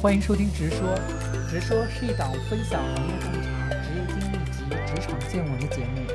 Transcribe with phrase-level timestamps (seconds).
[0.00, 0.94] 欢迎收听《直说》，
[1.50, 6.06] 《直说》是一档分享行业洞察、职业经历及职场见闻的节目。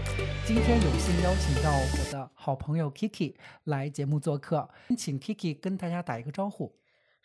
[0.45, 6.73] 今天有幸邀请到我的好朋友 Kiki 来节目做客，请 Kiki 跟大家打一个招呼。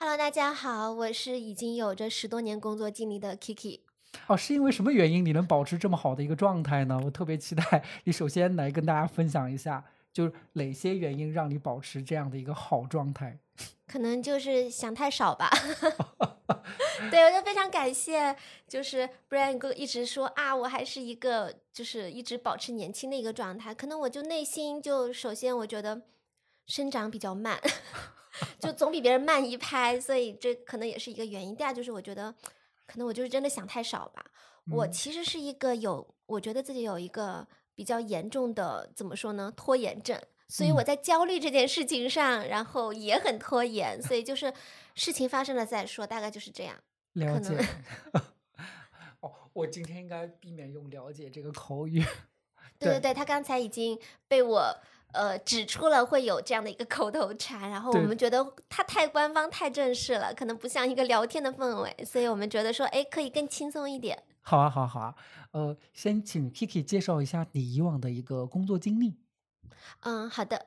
[0.00, 3.82] Hello，大家好，我是已经有着十多年工作经历的 Kiki。
[4.26, 7.00] 哦，是因为什么原因你能保持这么好的一个状态呢？
[7.04, 13.38] 我特别期待你首先来跟大家分享一下，就是哪些原因让你保持这样的一个好状态。
[13.86, 15.50] 可能就是想太少吧。
[17.10, 18.36] 对，我就非常感谢，
[18.66, 23.74] 就是 Brian 哥一直说啊，我还是一个就是一直保持年轻的一个状态。
[23.74, 26.02] 可能我就内心就首先我觉得
[26.66, 27.60] 生长比较慢，
[28.60, 31.54] 就总比别人慢一拍，所以这可能也是一个原因。
[31.54, 32.34] 第二就是我觉得
[32.86, 34.24] 可能我就是真的想太少吧。
[34.70, 40.20] 我嗯其实是一个有，我觉得自己有一个比较严重的怎么说呢，拖延症。
[40.48, 44.52] 所以我嗯在焦虑这件事情上，然后也很拖延，所以就是
[44.94, 46.74] 事情发生了再说，大概就是这样。
[47.12, 47.54] 了解。
[49.20, 52.02] 哦，我今天应该避免用“了解”这个口语。
[52.78, 54.76] 对对对，他刚才已经被我
[55.12, 64.22] 呃指出了会有这样的一个口头禅，然后我们觉得他太官方、太正式了，可能不像一个聊天的氛围，所以我们觉得说，哎，可以更轻松一点。
[64.42, 65.14] 好啊，好啊，好啊。
[65.50, 69.14] 呃，先请 Kiki 介绍一下你以往的一个工作经历。
[70.00, 70.66] 嗯，好的。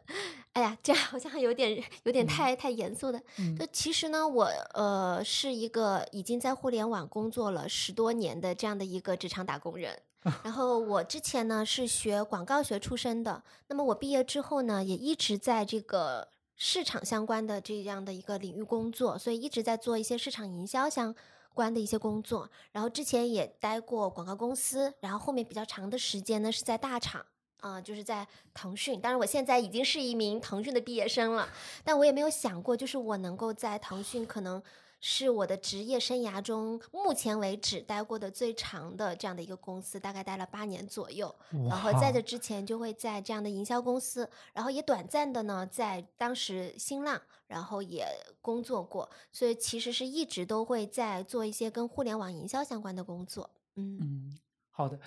[0.53, 3.21] 哎呀，这样好像有点有点嗯太、太严肃的。
[3.39, 9.97] 嗯就其实呢，我呃是一个已经在互联网工作了十多年的这样的一个职场打工人。
[10.43, 21.15] 然后我之前呢是学广告学出身的，那么我毕业之后呢，也一直在这个市场相关的这样的一个领域工作，所以一直在做一些市场营销相
[21.55, 22.47] 关的一些工作。
[22.71, 27.25] 然后之前也待过广告公司，然后后面比较长的时间呢是在大厂。
[27.61, 31.47] 啊、就是在腾讯，当然我现在已经是一名腾讯的毕业生了，
[31.83, 34.61] 但我也没有想过，就是我能够在腾讯，可能
[34.99, 41.33] 是我的职业生涯中目前为止待过的最长的这样的一个公司，大概待了八年左右。
[41.69, 48.07] 然后在这之前就会在这样的营销公司，然后也短暂的呢在当时新浪，然后也
[48.41, 53.49] 工作过，所以其实是一直都会在做一些跟互联网营销相关的工作。
[53.75, 54.39] 嗯嗯，
[54.71, 54.99] 好的。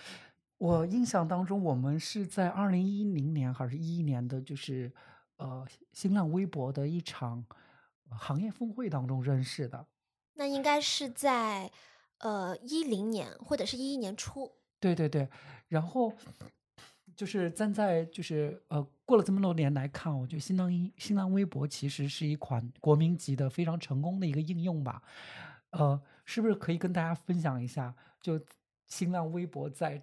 [0.64, 4.90] 我印象当中，我们是在二零一零年还是一一年的，就是
[5.36, 7.44] 呃新浪微博的一场
[8.08, 9.86] 呃行业峰会当中认识的。
[10.32, 11.70] 那应该是在
[12.20, 14.50] 呃一零年或者是一一年初。
[14.80, 15.28] 对对对，
[15.68, 16.10] 然后
[17.14, 25.02] 就是站在就是呃过了这么多年来看，我觉得新浪一新浪微博其实是一款国民级的非常成功的一个应用吧。
[25.72, 28.40] 呃，是不是可以跟大家分享一下，就
[28.86, 30.02] 新浪微博在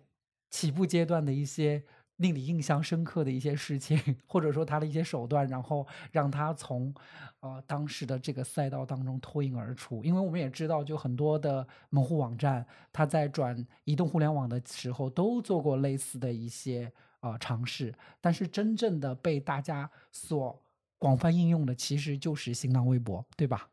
[0.51, 1.84] 起步阶段的一些
[2.17, 3.97] 令你印象深刻的一些事情，
[4.28, 6.94] 或者说他的一些手段，然后让他从
[7.39, 10.03] 呃当时的这个赛道当中脱颖而出。
[10.03, 12.63] 因为我们也知道，就很多的门户网站，
[12.94, 16.91] 它在转移动互联网的时候都做过类似的一些
[17.22, 20.62] 呃尝试，但是真正的被大家所
[21.00, 23.71] 广泛应用的，其实就是新浪微博，对吧？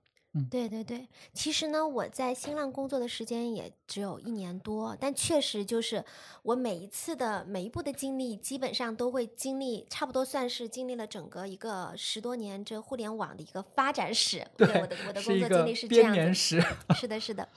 [0.50, 6.04] 对对对，其实呢，我在新浪工作的时间也只有一年多，但确实就是
[6.42, 14.46] 我每一次的每一步的经历，基本上都会经历，差不多算是经历了整个一个十多年这互联网的一个发展史。
[14.56, 16.20] 对我的我的工作经历是这编样子。
[16.20, 16.62] 年史。
[16.94, 17.48] 是的， 是的。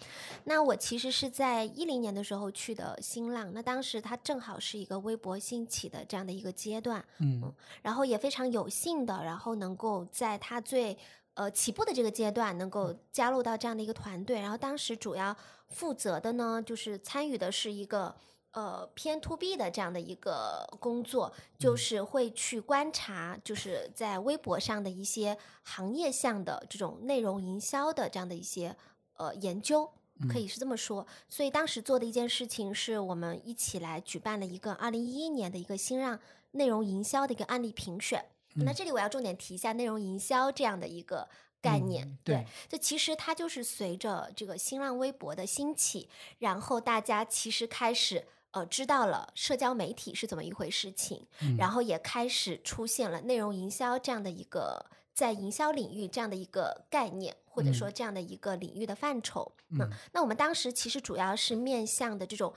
[0.46, 10.98] 那我其实是在一零年的时候去的新浪，那当时它正好是一个微博兴起的这样的一个阶段，嗯然后也非常有幸的，然后能够在它最
[11.34, 14.40] 呃起步的这个阶段，能够加入到这样的一个团队。
[14.42, 15.36] 然后当时主要
[15.68, 18.16] 负责的呢，就是参与的是一个
[18.52, 28.76] 呃偏 to B 的这样的一个工作，就嗯是会去观察，就是在微博上的一些行业项的这种内容营销的这样的一些
[29.18, 29.92] 呃研究。
[30.30, 36.20] 可以是这么说，所以当时做的一件事情是我们一起来举办了一个二零一一年的一个新浪
[36.52, 38.24] 内容营销的一个案例评选。
[38.56, 41.28] 那嗯这里我要重点提一下内容营销这样的一个
[41.62, 42.08] 概念。
[42.08, 46.10] 嗯对对，就其实它就是随着这个新浪微博的兴起，
[46.40, 48.28] 然后大家其实开始。
[48.54, 59.50] 呃，知道了社交媒体是怎么一回事情，嗯然后也开始出现了内容营销这样的一个在营销领域这样的一个概念，或者嗯说这样的一个领域的范畴。
[59.70, 62.54] 那嗯那我们当时其实主要是面向的这种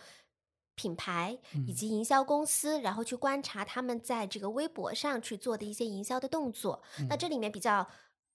[0.74, 6.82] 品牌以嗯及营销公司，然后去观察他们在这个微博上去做的一些营销的动作。
[7.08, 7.86] 那嗯这里面比较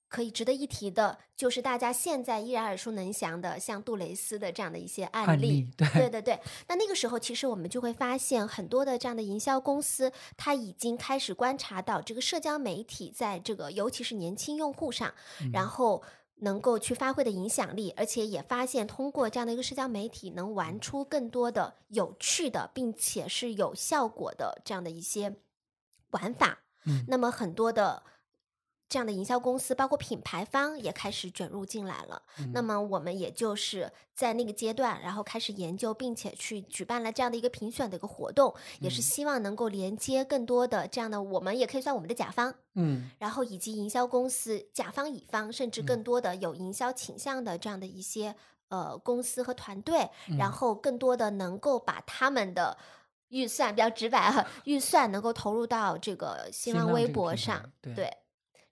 [0.07, 6.39] 可以值得一提的，就是大家现在依然耳熟能详的，像杜蕾斯的这样的一些案案例对对对对。
[6.67, 15.13] 那那个时候，其实我们就会发现，很多的这样的营销公司，它已经开始观察到这个社交媒体在这个，尤其是年轻用户上，
[15.53, 16.01] 然嗯后
[16.39, 25.35] 能够去发挥的影响力，而且也发现通过这样的一个社交媒体，能玩出更多的有趣的，并且是有效果的这样的一些
[26.11, 26.59] 玩法。
[26.85, 28.01] 嗯那么很多的
[28.89, 32.21] 这样的营销公司，包括品牌方也开始卷入进来了。
[32.53, 32.65] 那嗯。
[32.65, 39.03] 么我们也就是在那个阶段，然后开始研究，并且去举办了这样的一个评选的一个活动，也是嗯。
[39.03, 43.11] 希望能够连接更多的这样的，我们也可以算我们的甲方，嗯。
[43.19, 45.85] 然后以及营销公司甲方、乙方，甚至嗯。
[45.85, 48.35] 更多的有营销倾向的这样的一些
[48.69, 50.51] 呃公司和团队，然嗯。
[50.51, 52.75] 后更多的能够把他们的
[53.27, 58.17] 预算比较直白哈， 预算能够投入到这个新新浪浪微博上，对对，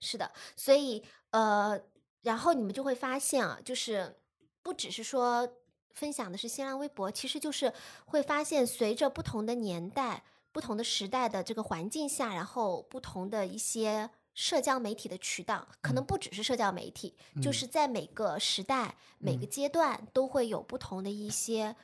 [0.00, 1.80] 是的，所以呃，
[2.22, 4.20] 然后你们就会发现啊，就是
[4.62, 5.48] 不只是说
[5.92, 7.72] 分享的是新浪微博，其实就是
[8.06, 14.10] 会发现随着不同的年代、不同的时代的这个环境下，然后不同的一些。
[14.34, 16.06] 社交媒体的渠道可能嗯。
[16.06, 17.52] 不只是社交媒体，就嗯。
[17.52, 19.48] 是在每个时代、每个嗯。
[19.48, 21.74] 阶段都会有不同的一些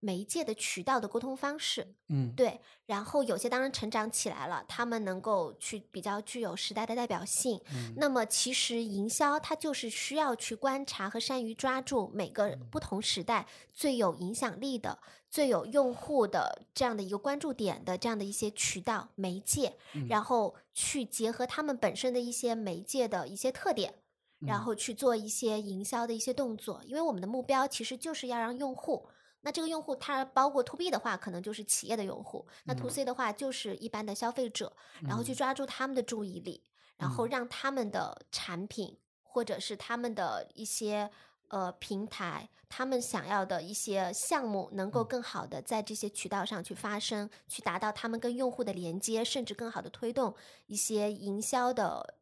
[0.00, 1.94] 媒介的渠道的沟通方式。
[2.08, 7.60] 嗯对，然后有些当然成长起来了，他们能够去比较具有时代的代表性。
[7.72, 14.98] 嗯那么其实营销它就是需要去观察和善于抓住每个嗯不同时代最有影响力的、
[15.28, 23.94] 最有用户的这样的一个关注点的这样的一些渠道媒介，嗯然后去结合他们本身的一些媒介的一些特点。
[24.40, 29.08] 然嗯后去做一些营销的一些动作，因为我们的目标其实就是要让用户，
[29.46, 35.36] 那这个用户他包括 to B 的话，可能就是企业的用户；那 to 嗯 C 的话就是一般的消费者，然后去嗯。
[35.36, 36.64] 抓住他们的注意力，
[36.96, 37.28] 然后嗯。
[37.28, 41.08] 让他们的产品或者是他们的一些
[41.46, 45.04] 呃平台，他们想要的一些项目，能够嗯。
[45.04, 50.34] 更好的在这些渠道上去发生，去达到他们跟用户的连接，甚至更好的推动
[50.66, 52.18] 一些营销的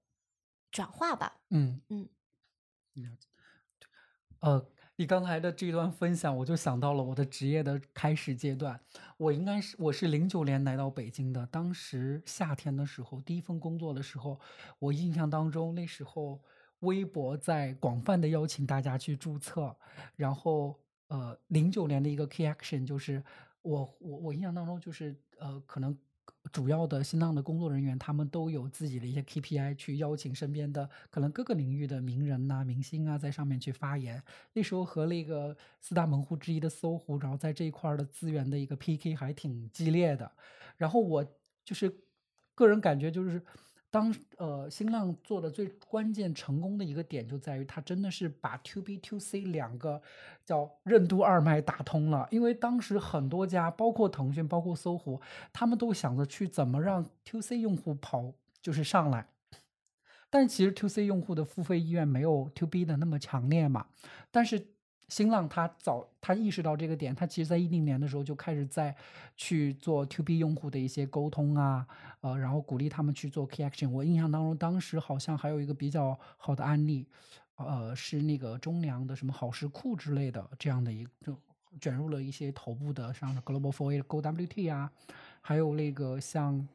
[0.70, 1.38] 转化吧。
[1.50, 1.84] 嗯。
[1.88, 2.08] 嗯。
[4.40, 4.64] 呃，
[4.96, 8.78] 你刚才的这段分享，我就想到了我的职业的开始阶段。
[9.16, 14.38] 我应该是我是零九年来到北京的，当时夏天的时候，第一份工作的时候，
[14.78, 16.40] 我印象当中那时候
[16.80, 19.76] 微博在广泛的邀请大家去注册，
[20.14, 23.20] 然后呃，零九年的一个 key action 就是
[23.62, 25.96] 我我我印象当中就是呃，可能
[26.52, 34.22] 主要的新浪的工作人员他们都有自己的一些 KPI 去邀请身边的可能各个领域的名人呐、明星啊在上面去发言。
[34.52, 40.30] 那时候和那个四大门户之一的搜狐，然后在这一块的资源的一个 PK 还挺激烈的。
[40.76, 41.24] 然后我
[41.64, 41.92] 就是
[42.54, 43.42] 个人感觉就是。
[43.94, 50.02] 当呃新浪做的最关键成功的一个点就在于，它真的是把 To B To C 两个
[50.44, 52.26] 叫任督二脉打通了。
[52.32, 55.20] 因为当时很多家，包括腾讯、包括搜狐，
[55.52, 59.28] 他们都想着去怎么让 To C 用户跑就是上来，
[60.28, 63.86] 但其实 To C 用户的付费意愿没有 To B 的那么强烈嘛。
[64.32, 64.73] 但是
[65.08, 68.94] 新浪它早它意识到这个点，它其实在一零年的时候就开始在
[69.36, 71.86] 去做 To B 用户的一些沟通啊，
[72.20, 73.90] 呃，然后鼓励他们去做 Key Action。
[73.90, 77.06] 我印象当中，当时好像还有一个比较好的案例，
[77.56, 81.36] 呃，是那个中粮的什么好食库之类的这样的一个
[81.80, 84.90] 卷入了一些头部的，像 Global Four A、GoWT 啊，
[85.40, 86.66] 还有那个像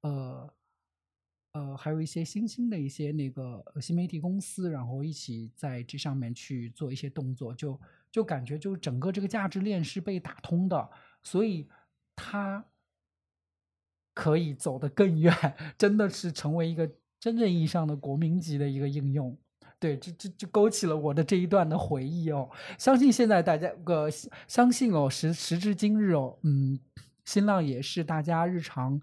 [0.00, 0.48] 呃。
[1.56, 7.80] 呃，还有一些新兴的一些那个新媒体公司，然后一起在这上面去做一些动作，就
[8.12, 10.90] 就感觉就整个这个价值链是被打通的，
[11.22, 11.66] 所以
[12.14, 12.62] 它
[14.12, 15.34] 可以走得更远，
[15.78, 16.86] 真的是成为一个
[17.18, 19.34] 真正意义上的国民级的一个应用。
[19.78, 22.50] 对，这这就勾起了我的这一段的回忆哦。
[22.76, 24.10] 相信现在大家个、
[24.46, 26.78] 相信哦，时时至今日哦，嗯，
[27.24, 29.00] 新浪也是大家日常。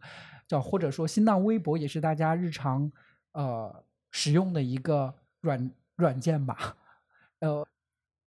[0.62, 2.91] 或者说新浪微博也是大家日常
[3.33, 6.77] 呃使用的一个软软件吧，
[7.39, 7.67] 呃，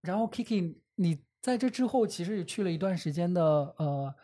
[0.02, 3.42] 然后 Kiki 你在这之后其实也去了一段时间的
[3.78, 4.14] 呃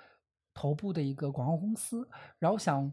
[0.54, 2.92] 头部的一个广告公司，然后想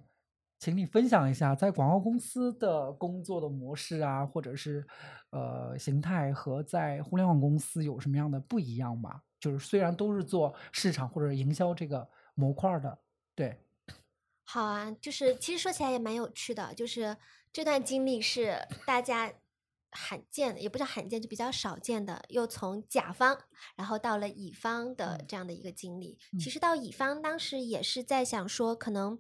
[0.60, 4.86] 请你分享一下在广告公司的工作的模式啊，或者是
[5.32, 9.22] 呃形态和在互联网公司有什么样的不一样吧？
[9.40, 13.00] 就是虽然都是做市场或者营销这个模块的，
[13.36, 13.58] 对。
[14.52, 17.16] 好啊，就是其实说起来也蛮有趣的，就是
[17.54, 19.32] 这段经历是大家
[19.92, 23.38] 罕见的，也不叫罕见，就比较少见的，又从甲方
[23.76, 26.18] 然后到了乙方的这样的一个经历。
[26.34, 29.20] 嗯、其实到乙方当时也是在想说，可能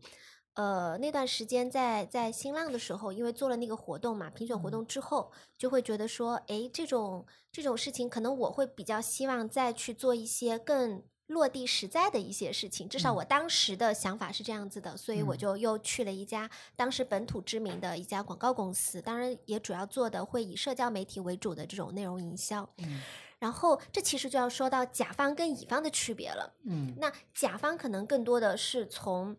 [0.55, 11.03] 呃那段时间在在新浪的时候，因为做了那个活动嘛，评选活动之后，就会觉得说，哎，这种这种事情，可能我会比较希望再去做一些更。
[11.29, 12.88] 落地实在的一些事情。
[12.88, 22.69] 至少嗯我当时的想法是这样子的，所以我嗯就又去了一家当时本土知名的一家广告公司，当然也主要做的会以社交媒体为主的这种内容营销。
[22.77, 23.01] 嗯
[23.39, 26.53] 然后这其实就要说到甲方跟乙方的区别了。
[26.65, 29.38] 嗯那甲方可能更多的是从，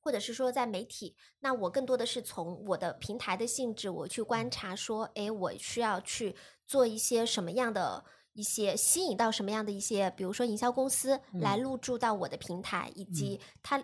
[0.00, 6.34] 或者是说在媒体，那我更多的是从我的平台的性质，我去观察说，诶，我需要去
[6.66, 8.04] 做一些什么样的
[8.34, 13.82] 一些吸引到什么样的一些，比如说营销公司来嗯入驻到我的平台，以及他。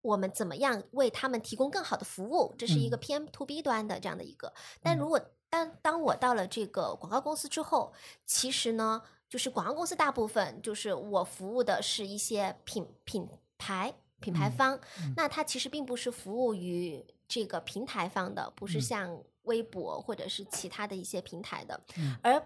[0.00, 2.54] 我们怎么样为他们提供更好的服务？
[2.56, 4.54] 这是一个嗯偏 to B 端的这样的一个。
[4.80, 7.92] 但嗯如果当当我到了这个广告公司之后，
[8.24, 13.28] 其实呢，就是广告公司大部分就是我服务的是一些品品
[13.58, 22.40] 牌品牌嗯方，嗯那它其实并不是服务于这个平台方的，不是嗯像微博或者是其他的一些平台的，嗯而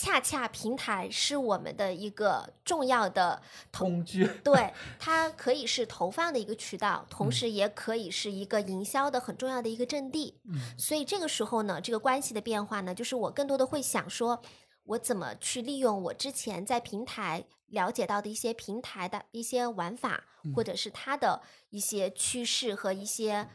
[0.00, 10.40] 恰恰平台是我们的一个重要的投工具，对，它可以是投放的一个渠道，同嗯时也可以是一个营销的很重要的一个阵地。
[10.44, 14.40] 嗯所以这个时候呢，这个关系的变化呢，就是我更多的会想说，
[14.84, 20.22] 我怎么去利用我之前在平台了解到的一些平台的一些玩法，
[20.54, 23.48] 或嗯者是它的一些趋势和一些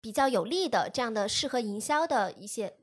[0.00, 2.76] 比较有利的这样的适合营销的一些。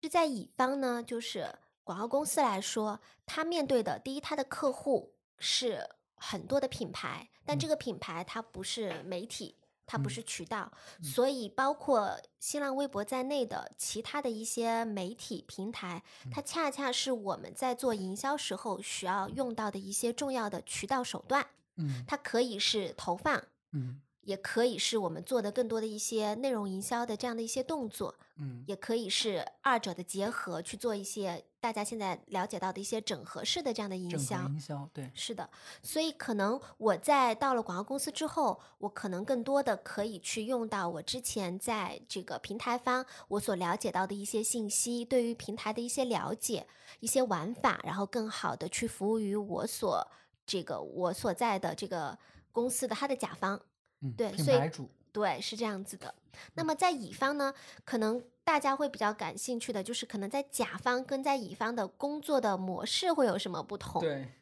[0.00, 7.70] 是在乙方呢，就是广告公司来说，它面对的第一，它的客户是很多的品牌，但这嗯。
[7.70, 11.04] 个品牌它不是媒体，它不嗯是渠道，嗯。
[11.04, 16.44] 所以包括新浪微博在内的其他的一些媒体平台，它嗯。
[16.44, 21.46] 恰恰是我们在做营销时候需要用到的一些重要的渠道手段。
[21.76, 22.04] 嗯。
[22.06, 34.36] 它可以是投放，嗯也可以是我们做的更多的一些内容营销的这样的一些动作，嗯也可以是二者的结合去做一些大家现在了解到的一些整合式的这样的营销。
[34.48, 35.48] 营销，对，是的，
[35.82, 46.66] 所以可能我在到了广告公司之后，我可能更多的可以去用到我之前在这个平台方我所了解到的一些信息，对于平台的一些了解、
[47.00, 50.06] 一些玩法，然后更好的去服务于我所
[50.46, 52.18] 这个我所在的这个
[52.52, 53.60] 公司的它的甲方。
[54.02, 54.70] 嗯，对所以
[55.12, 56.14] 对，是这样子的。
[56.54, 57.52] 那么在乙方呢，
[57.84, 64.00] 可能大家会比较感兴趣的就是，可能在甲方跟在乙方的工作的模式会有什么不同？
[64.00, 64.32] 对，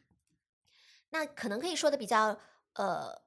[1.09, 2.39] 那可能可以说的比较
[2.73, 3.21] 呃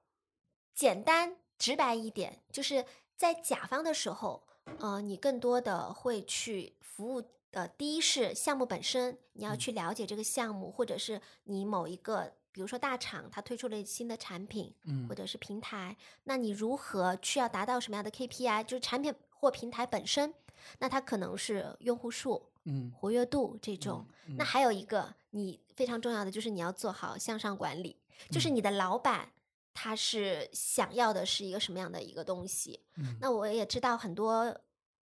[0.74, 2.84] 简单直白一点，就是
[3.16, 4.46] 在甲方的时候，
[4.78, 7.22] 呃，你更多的会去服务。
[7.50, 18.62] 呃，第一是项目本身，你要嗯去了解这个项目，或者是你某一个，比如说大厂，它推出了新的产品，嗯或者是平台，那你如何去要达到什么样的 KPI？
[18.62, 20.32] 就是产品或平台本身，
[20.78, 24.06] 那它可能是用户数、嗯活跃度这种。
[24.28, 27.96] 嗯那还有一个你非常重要的就是你要做好向上管理，
[28.30, 29.28] 就是嗯你的老板
[29.74, 32.78] 他是想要的是一个什么样的一个东西。
[32.96, 34.56] 嗯那我也知道很多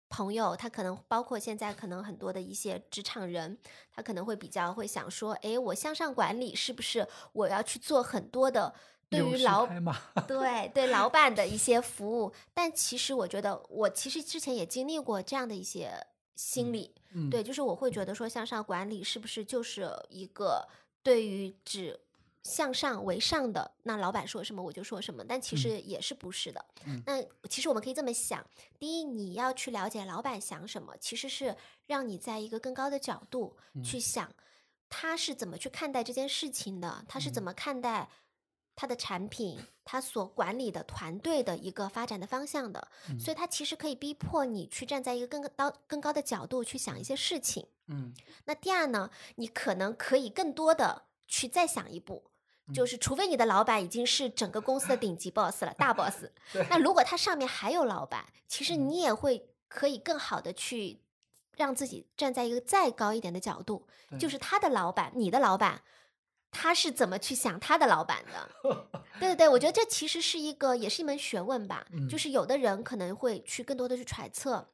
[0.09, 3.57] 朋友，他可能包括现在可能很多的一些职场人，
[3.91, 8.73] 他可能会比较会想说，诶，我向上管理是不是我要去做很多的
[9.09, 9.67] 对于老，
[10.27, 12.33] 对 对老板的一些服务？
[12.53, 15.91] 但其实我觉得，我其实之前也经历过这样的一些
[16.35, 17.29] 心嗯理，嗯。
[17.29, 18.05] 对，就是我会觉。
[18.05, 20.67] 得说向上管理是不是就是一个
[21.03, 21.99] 对于只
[22.47, 26.65] 向上为上的，那老板说什么我就说什么，但其嗯实也是不是的。
[26.85, 28.45] 嗯那其实我们可以这么想：
[28.79, 34.33] 第一，你要去了解老板想什么，其实是让你在一个更高的角度去嗯想，
[34.89, 38.09] 他是怎么去看待这件事情的，他是怎嗯么看待
[38.75, 42.87] 他的产品，他所管理的团队的一个发展的方向的。
[43.09, 47.67] 嗯所以，他其实可以逼迫你去站在一个更高、更高的角度去想一些事情。
[47.87, 48.13] 嗯
[48.45, 52.31] 那第二呢，你可能可以更多的去再想一步，
[52.73, 56.25] 就嗯是除非你的老板已经是整个公司的顶级 boss 了，大 boss，
[56.69, 60.99] 那如果他上面还有老板，其实嗯你也会可以更好的去
[61.55, 63.87] 让自己站在一个再高一点的角度，
[64.19, 65.81] 就是他的老板，你的老板。
[66.49, 68.49] 他是怎么去想他的老板的？
[69.19, 71.85] 对对对，我觉得这其实是一个，也是一门学问吧。
[71.91, 74.65] 嗯就是有的人可能会去更多的去揣测，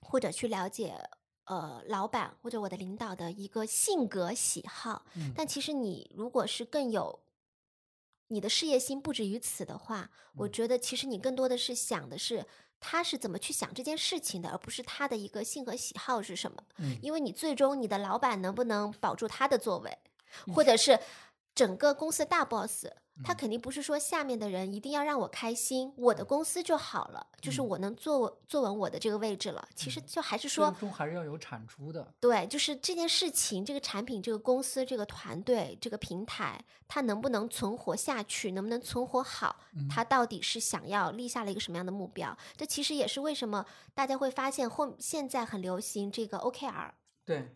[0.00, 0.96] 或者去了解，
[1.44, 5.04] 呃，老板或者我的领导的一个性格喜好。
[5.16, 7.20] 嗯但其实你如果是更有
[8.28, 10.52] 你的事业心不止于此的话，我嗯。
[10.52, 12.46] 觉得其实你更多的是想的是
[12.80, 16.62] 他是怎么去想这件事情的，而不是他的一个性格喜好是什么。
[16.76, 16.96] 嗯。
[17.02, 19.98] 因为你最终你的老板能不能保住他的座位，
[20.46, 20.54] 嗯。
[20.54, 20.98] 或者是
[21.54, 22.86] 整个公司大 boss
[23.24, 29.68] 他肯定不是说下面的人一定要让我开心，我的公司就好了，就是我能坐坐稳我的这个位置了。
[29.74, 32.14] 其实就还是说，最终还是要有产出的。
[32.20, 39.56] 对，就是这件事情、这个产品、这个公司、这个团队、这个平台，它能不能存活下去，能不能存活好，
[39.90, 42.36] 它到底是想要立下了一个什么样的目标？
[42.56, 46.90] 这其实也是为什么大家会发现后现在很流行这个 OKR。
[47.24, 47.50] 对。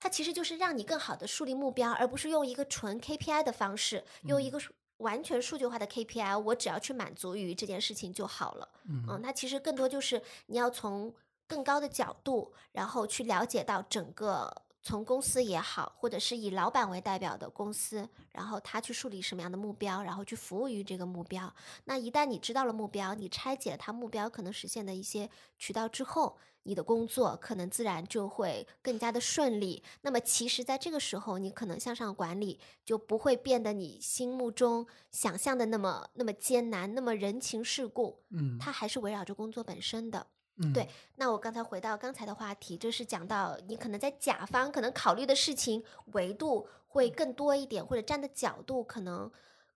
[0.00, 4.60] 它其实就是让你更好的树立目标，而不是用一个纯 KPI 的方式，用一个
[4.98, 8.68] 完全数据化的 KPI，我只要去满足于这件事情就好了。
[8.88, 11.12] 嗯，那其实更多就是你要从
[11.46, 21.52] 更高的角度，然后去了解到整个从公司也好，或者是以老板为代表的公司，然后他去树立什么样的目标，然后去服务于这个目标。
[21.84, 26.38] 那一旦你知道了目标，你拆解了他目标可能实现的一些渠道之后。
[26.64, 29.82] 你的工作可能自然就会更加的顺利。
[30.02, 38.20] 那么，其实，在这个时候，你可能向上管理就不会变得你心目中想象的那么那么艰难，那么人情世故。
[38.30, 40.26] 嗯，它还是围绕着工作本身的。
[40.56, 40.88] 嗯，对。
[41.16, 49.30] 那我刚才回到刚才的话题，就是讲到你可能在甲方可能考虑的事情维度会更多一点，或者站的角度可能。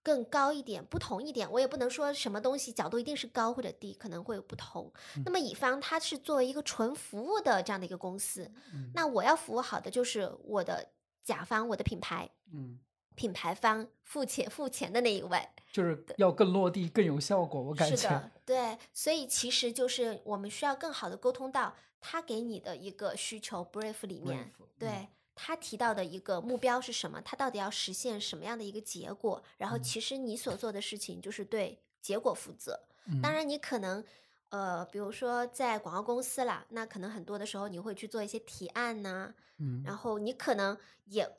[0.08, 4.90] 更高一点，不同一点，我也不能说什么东西角度一定是高或者低，可能会有不同。
[5.22, 8.50] 那么乙方他是作为一个纯服务的这样的一个公司，
[8.94, 10.88] 那我要服务好的就是我的
[11.22, 12.78] 甲方，我的品牌，嗯，
[13.16, 17.60] 品牌方付钱付钱的那一位，就是要更落地、更有效果。
[17.60, 25.08] 我感觉是的，对，所以其实就是我们需要更好的沟通到他给你的一个需求 brief 里面，对。
[25.40, 27.20] 他提到的一个目标是什么？
[27.22, 29.40] 他到底要实现什么样的一个结果？
[29.56, 32.78] 然后，其实你所做的事情就是对结果负责。
[33.22, 34.04] 当然，你可能，
[34.48, 40.76] 呃，比如说在广告公司啦，那可能很多的时候你会去做一些提案呐，嗯，然后你可能
[41.06, 41.30] 也。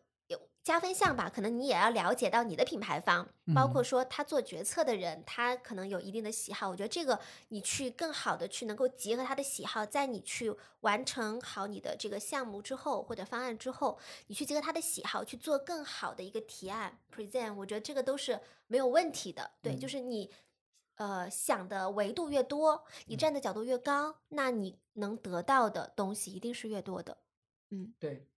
[0.63, 6.69] 加分项吧，可能你也要了解到你的品牌方，包括说他做决策的人，他可能有一定的喜好。
[6.69, 13.97] 我觉得这个你去更好的去能够结合他的喜好，在你去完成好你的这个项目之后或者方案之后，
[14.27, 19.51] 你去结合他的喜好去做更好的一个提案 present，我觉得这个都是没有问题的。
[19.61, 20.29] 对，就是你
[20.97, 27.17] 呃想的维度越多，你站的角度越高，那你能得到的东西一定是越多的。
[27.71, 28.27] 嗯，对。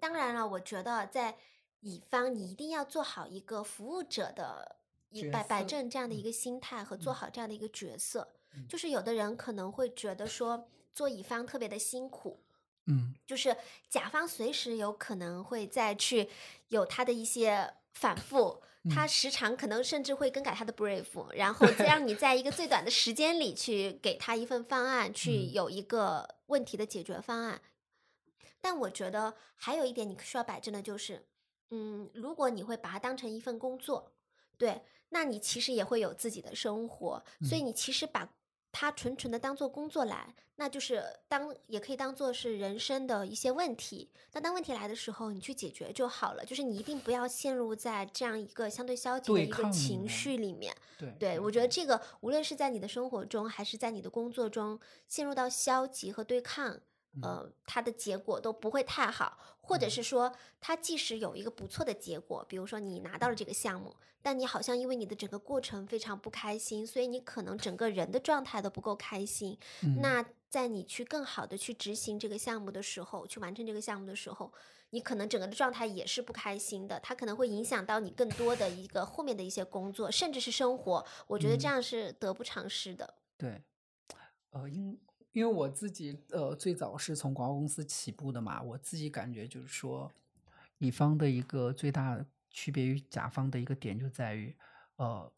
[0.00, 1.36] 当然了，我觉得在
[1.82, 4.76] 乙方，你一定要做好一个服务者的
[5.10, 8.32] 一摆摆正这样的一个心态和做好这样的一个角色。
[8.68, 12.38] 就是有的人可能会觉得说做乙方特别的辛苦，
[12.84, 13.56] 嗯，就是
[13.88, 16.28] 甲方随时有可能会再去
[16.68, 27.60] 有他的一些反复，他时常可能甚至会更改他的 brief，然后再让你在一个最短的时间里去给他一份方案， 去有一个问题的解决方案。
[28.60, 31.26] 但我觉得还有一点你需要摆正的就是。
[31.74, 34.12] 嗯，如果你会把它当成一份工作，
[34.58, 38.30] 对，那你其实也会有自己的生活，所以你其实把
[38.70, 44.10] 它纯纯的当做工作来，那就是当也可以当做是人生的一些问题。
[44.32, 46.44] 那当问题来的时候，你去解决就好了。
[46.44, 50.76] 就是你一定不要陷入在这样一个相对消极的一个情绪里面。
[50.98, 56.80] 对，对我觉得这个无论是在你的生活中，还是在你的工作中，陷入到消极和对抗。
[57.20, 69.58] 呃，它的结果都不会太好，或者是说，它即使有一个不错的结果，比如说你拿到了这个项目，但你好像因为你的整个过程非常不开心，所以你可能整个人的状态都不够开心。
[70.00, 74.50] 那在你去更好的去执行这个项目的时候，去完成这个项目的时候，
[74.90, 81.06] 你可能整个的状态也是不开心的，它可能会影响到你更多的一个后面的一些工作，甚至是生活。
[81.26, 83.14] 我觉得这样是得不偿失的。
[83.36, 83.62] 对，
[84.52, 84.98] 呃，因。
[85.32, 90.10] 因为我自己呃最早是从广告公司起步的嘛，我自己感觉就是说，
[90.78, 94.54] 乙方的一个最大区别于甲方的一个点就在于，
[94.96, 95.32] 呃，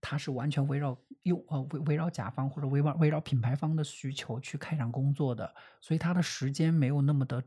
[0.00, 7.42] 他是完全围绕用呃围围绕甲方或者围绕围绕品牌方的需求去开展工作的，所以他的时间没有那么的，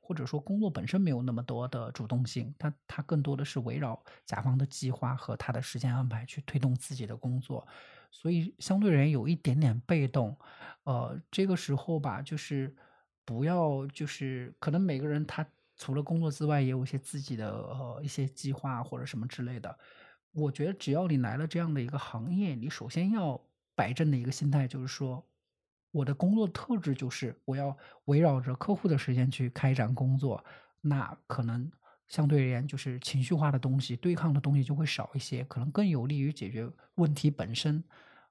[0.00, 7.66] 或者说工作本身没有那么多的主动性，他他更多的是围绕甲方的计划和他的时间安排去推动自己的工作。
[8.10, 10.36] 所以相对而言有一点点被动，
[10.84, 12.74] 呃，这个时候吧，就是
[13.24, 19.78] 不要，就是可能每个人他除了工作之外，也有一些自己的呃一些计划或者什么之类的。
[20.32, 23.40] 我觉得只要你来了这样的一个行业，你首先要
[23.74, 25.24] 摆正的一个心态就是说，
[25.90, 30.44] 我的工作特质就是我要围绕着客户的时间去开展工作，
[30.80, 31.70] 那可能。
[32.08, 37.84] 相对而言，就是情绪化的东西、对抗的东西就会少一些，可能更有利于解决问题本身。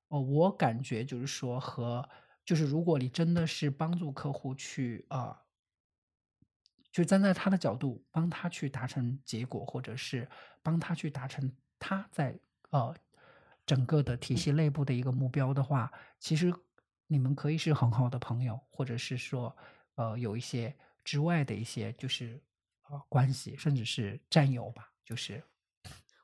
[0.07, 2.07] 哦，我感觉就是说，和
[2.43, 5.43] 就是如果你真的是帮助客户去啊，
[6.91, 10.27] 就站在他的角度帮他去达成结果，或者是
[10.63, 12.95] 帮他去达成他在呃
[13.65, 16.53] 整个的体系内部的一个目标的话，其实
[17.05, 19.55] 你们可以是很好的朋友，或者是说
[19.95, 22.41] 呃有一些之外的一些就是
[22.89, 25.43] 呃关系，甚至是战友吧，就是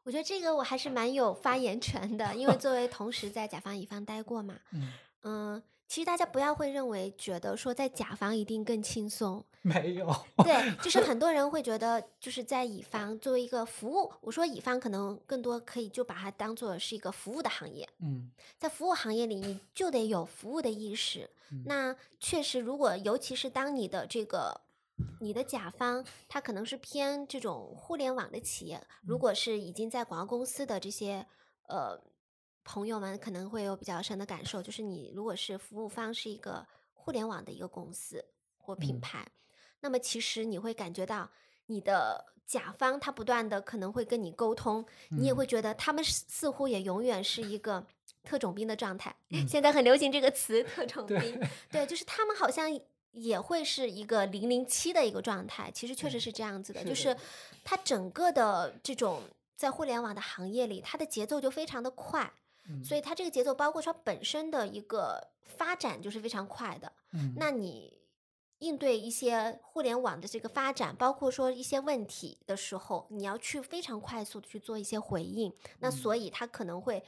[0.03, 4.91] 我觉得这个我还是蛮有发言权的，因为作为同时在甲方乙方待过嘛， 嗯，
[5.23, 18.29] 嗯，其实大家不要会认为觉得说在甲方一定更轻松， 没有，对，就是很多人会觉得就是在乙方作为一个服务，我说乙方可能更多可以就把它当做是一个服务的行业，嗯。
[18.57, 21.29] 在服务行业里你就得有服务的意识。
[21.51, 21.63] 嗯。
[21.65, 24.59] 那确实，如果尤其是当你的这个
[25.19, 31.25] 你的甲方，他可能是偏这种互联网的企业，如嗯果是已经在广告公司的这些
[31.67, 31.99] 呃
[32.63, 38.23] 朋友们，可能会有比较深的感受，就是你如果是服务方是一个互联网的一个公司
[38.57, 39.27] 或品嗯牌，
[39.79, 41.29] 那么其实你会感觉到
[41.65, 42.33] 你的。
[42.45, 47.83] 甲方他不断的可能会跟你沟通，你也嗯会觉得他们似似乎也永远是一个
[48.21, 49.15] 特种兵的状态。
[49.29, 51.39] 嗯现在很流行这个词“特种对兵”，
[51.71, 52.69] 对，就是他们好像
[53.13, 55.71] 也会是一个零零七的一个状态。
[55.71, 57.15] 其实确实是这样子的，就是
[57.63, 59.21] 它整个的这种
[59.55, 62.31] 在互联网的行业里，它的节奏就非常的快，
[62.67, 66.91] 嗯所以它这个节奏包括说它本身的一个发展就是非常快的。
[67.11, 67.97] 嗯那你
[68.59, 75.53] 应对一些互联网的这个发展，包括说一些问题的时候，你要去非常快速的去做一些回应。
[75.79, 77.03] 那嗯所以他可能会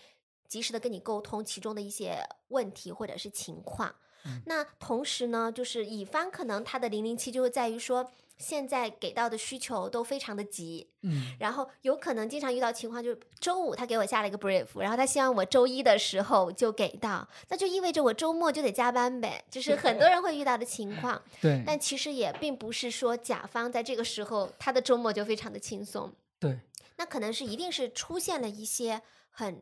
[0.47, 3.95] 及时的跟你沟通其中的一些问题或者是情况。
[4.25, 21.21] 嗯那同时呢，就是乙方可能他的零零七就会在于说，现在给到的需求都非常的急，嗯然后有可能经常遇到情况，就是周五他给我下了一个 brief，然后他希望我周一的时候就给到，那就意味着我周末就得加班呗，就是很多人会遇到的情况。
[21.39, 26.59] 对但其实也并不是说甲方在这个时候他的周末就非常的轻松，对
[26.97, 29.61] 那可能是一定是出现了一些很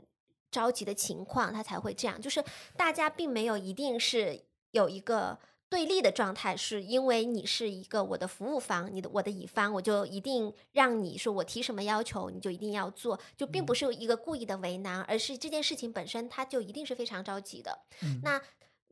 [0.49, 2.19] 着急的情况，他才会这样。
[2.21, 2.43] 就是
[2.77, 4.39] 大家并没有一定是
[4.73, 17.79] 有一个对立的状态，是因为你是一个我的服务方，你的我的乙方，我就一定让你说我提什么要求，你就一定要做，就并不是一个故意的为难，而是这件事情本身它就一定是非常着急的。
[18.01, 18.19] 嗯。
[18.23, 18.41] 那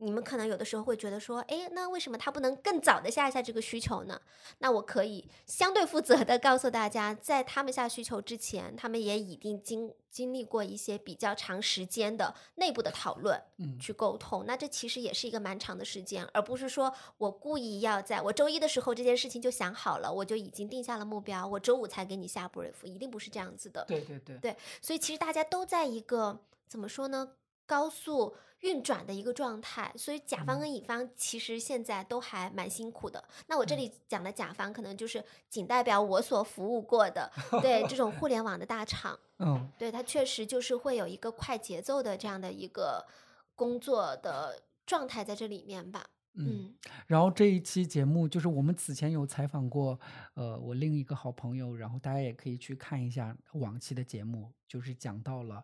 [0.02, 4.20] 你们可能有的时候会觉得说，诶，那为什么他不能更早的下一下这个需求呢？
[4.58, 14.44] 那我可以相对负责的告诉大家，在他们下需求之前，他们也已经经经历过一些比较长时间的内部的讨论，嗯去沟通。
[14.44, 23.84] 那这其实也是一个蛮长的时间，而不是说我故意要在我周一的时候这件事情就想好了，我就已经定下了目标，我周五才给你下 brief，一定不是这样子的。
[23.86, 27.32] 对对对所以其实大家都在一个怎么说呢，
[27.66, 29.92] 高速运转的一个状态。
[29.96, 33.22] 所以甲方嗯跟乙方其实现在都还蛮辛苦的。
[33.46, 37.30] 那我这嗯里讲的甲方，可能就是仅代表我所服务过的，
[37.62, 43.06] 对这种互联网的大厂， 嗯对它确实就是会有一个快节奏的这样的一个
[43.54, 46.06] 工作的状态在这里面吧。
[46.34, 46.46] 嗯。
[46.48, 46.74] 嗯
[47.06, 49.98] 然后这一期节目就是我们此前有采访过，
[50.34, 55.62] 呃，我另一个好朋友，然后大家也可以去看一下往期的节目，就是讲到了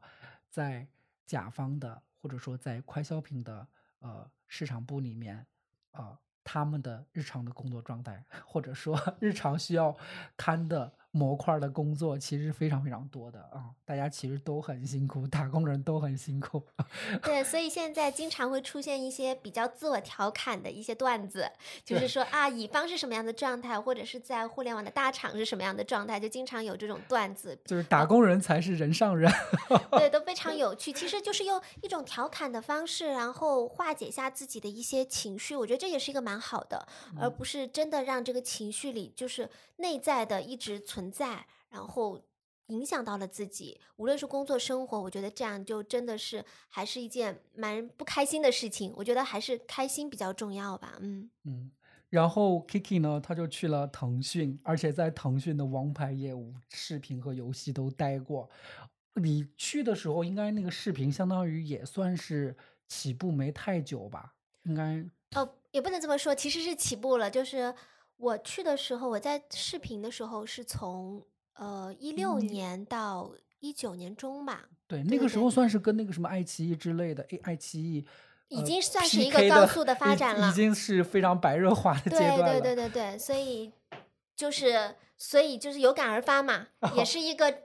[0.50, 0.86] 在
[1.24, 3.66] 甲方的或者说在快消品的
[4.00, 5.46] 呃市场部里面，
[5.92, 9.96] 啊，他们的日常的工作状态，或者说 日常需要
[10.36, 16.62] 看的模块儿的工作，其实非常非常多的啊、大家其实都很辛苦，打工人都很辛苦。
[17.22, 21.50] 对， 所以现在经常会出现一些比较自我调侃的一些段子，
[21.84, 29.32] 就是说啊，乙方是什么样的状态，或者是在互联网的大厂是什么样的状态，就经常有这种段子，就是打工人才是人上人。
[29.92, 30.92] 对，都非 常有趣。
[30.92, 36.86] 其实就是用一种调侃的方式，然后化解一下自己的一些情绪，我觉得这也是一个蛮好的，
[37.18, 42.20] 而嗯不是真的让这个情绪里就是内在的一直存在，然后。
[42.68, 48.92] 影响到了自己，无论是工作生活，我觉得这样就真的是还是一件蛮不开心的事情。
[48.94, 50.98] 我觉得还是开心比较重要吧。
[51.00, 51.70] 嗯，嗯，
[52.10, 58.50] 然后 Kiki 呢，他就去了腾讯，而且在腾讯的王牌业务、视频和游戏都待过。
[59.14, 62.54] 你去的时候，应该那个视频相当于也算是
[62.86, 64.34] 起步没太久吧？
[64.64, 65.02] 应该
[65.34, 67.30] 哦，也不能这么说，其实是起步了。
[67.30, 67.74] 就是
[68.18, 74.68] 我去的时候，我在视频的时候是从呃一六嗯年到一九年中吧。
[74.86, 78.04] 对，对对对那个时候算是跟那个什么爱奇艺之类的，爱爱奇艺
[78.50, 82.60] 呃已经算是一个高速的发展了已经是非常白热化的阶对段了。
[82.60, 83.72] 对对对对，所以
[84.34, 87.62] 就是所以就是有感而发嘛， 也是一个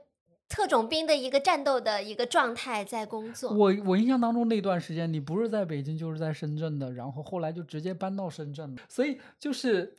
[0.48, 3.50] 特种兵的一个战斗的一个状态在工作。
[3.50, 8.82] 我我印象当中那段时间，你不是在北京就是在深圳的，然后后来就直接搬到深圳了。
[8.88, 9.96] 所以就是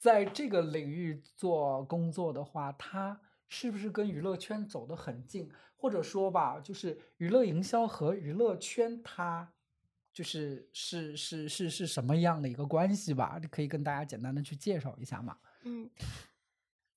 [0.00, 5.48] 在这个领域做工作的话，它是不是跟娱乐圈走得很近？
[5.76, 9.52] 或者说吧，就是娱乐营销和娱乐圈它
[10.10, 13.38] 就是是是是是什么样的一个关系吧？
[13.50, 15.36] 可以跟大家简单的去介绍一下吗？
[15.64, 15.90] 嗯。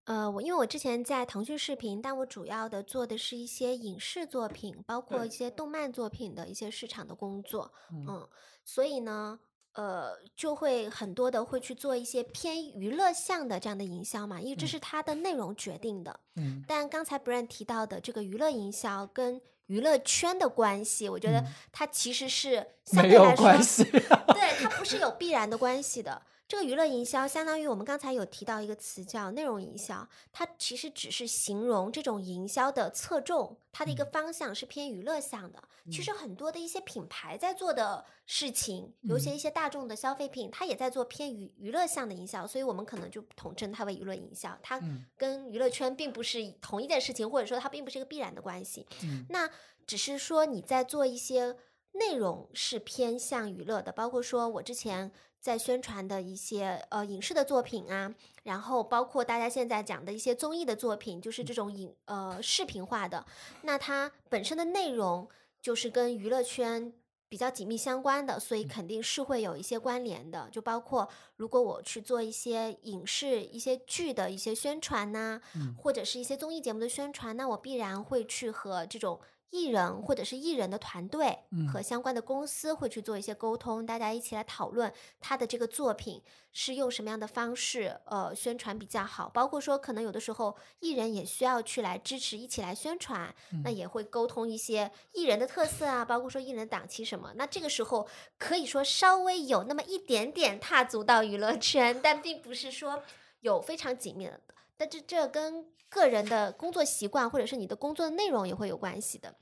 [0.06, 8.28] 呃，我因为我之前在腾讯视频，但我主要的做的是一些影视作品，包括一些动漫作品的一些市场的工作，嗯，
[8.66, 9.40] 所以呢，
[9.74, 16.20] 呃，就会很多的会去做一些偏娱乐向的这样的营销嘛，因为这是它的内容决定的。
[16.36, 26.22] 嗯，但刚才 Brand 提到的这个娱乐营销跟娱乐圈的关系，我觉得它其实是没有关系，对，它不是有必然的关系的。
[26.54, 35.64] 这个娱乐营销相当于我们刚才有提到一个词叫内容营销，它其实只是形容这种营销的侧重，它的一个方向是偏娱乐向的。
[35.86, 44.56] 其实很多的一些品牌在做的事情，尤其一些大众的消费品，它也在做偏娱娱乐向的营销，所以我们可能就统称它为娱乐营销。
[44.62, 44.80] 它
[45.18, 48.86] 跟娱乐圈并不是同一件事情，或者说它并不是一个必然的关系。
[49.30, 49.50] 那
[49.88, 51.58] 只是说你在做一些
[51.94, 55.12] 内容是偏向娱乐的，包括说我之前。
[55.44, 63.26] 在宣传的一些呃影视的作品啊，然后包括大家现在讲的一些综艺的作品，就是这种影呃视频化的，
[63.64, 65.28] 那它本身的内容
[65.62, 66.94] 就是跟娱乐圈
[67.28, 70.48] 比较紧密相关的，所以肯定是会有一些关联的。
[70.50, 75.42] 就包括如果我去做一些影视、一些剧的一些宣传呐，
[75.78, 79.20] 或者是一些综艺节目的宣传，那我必然会去和这种。
[79.54, 81.38] 艺人或者是艺人的团队
[81.72, 86.20] 和相关的公司会去做一些沟通，大家一起来讨论他的这个作品
[86.52, 93.32] 是用什么样的方式呃宣传比较好，包括说可能有的时候艺人也需要去来支持，一起来宣传，
[93.64, 98.08] 那也会沟通一些艺人的特色啊，包括说艺人档期什么，那这个时候
[98.40, 103.04] 可以说稍微有那么一点点踏足到娱乐圈，但并不是说
[103.42, 104.42] 有非常紧密的，
[104.76, 109.36] 但这这跟个人的工作习惯或者是你的工作的内容也会有关系的。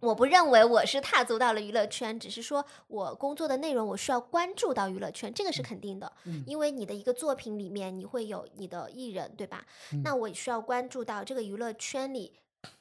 [0.00, 6.12] 我不认为我是踏足到了娱乐圈，只是说我工作的内容我需要关注到娱乐圈，这个是肯定的。
[6.24, 9.64] 嗯，因为你的一个作品里面你会有你的艺人，对吧？
[10.04, 12.32] 那我需要关注到这个娱乐圈里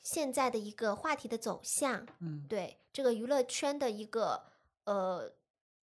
[0.01, 2.05] 现在的一个话题的走向。
[2.19, 4.43] 嗯，对这个娱乐圈的一个
[4.85, 5.31] 呃。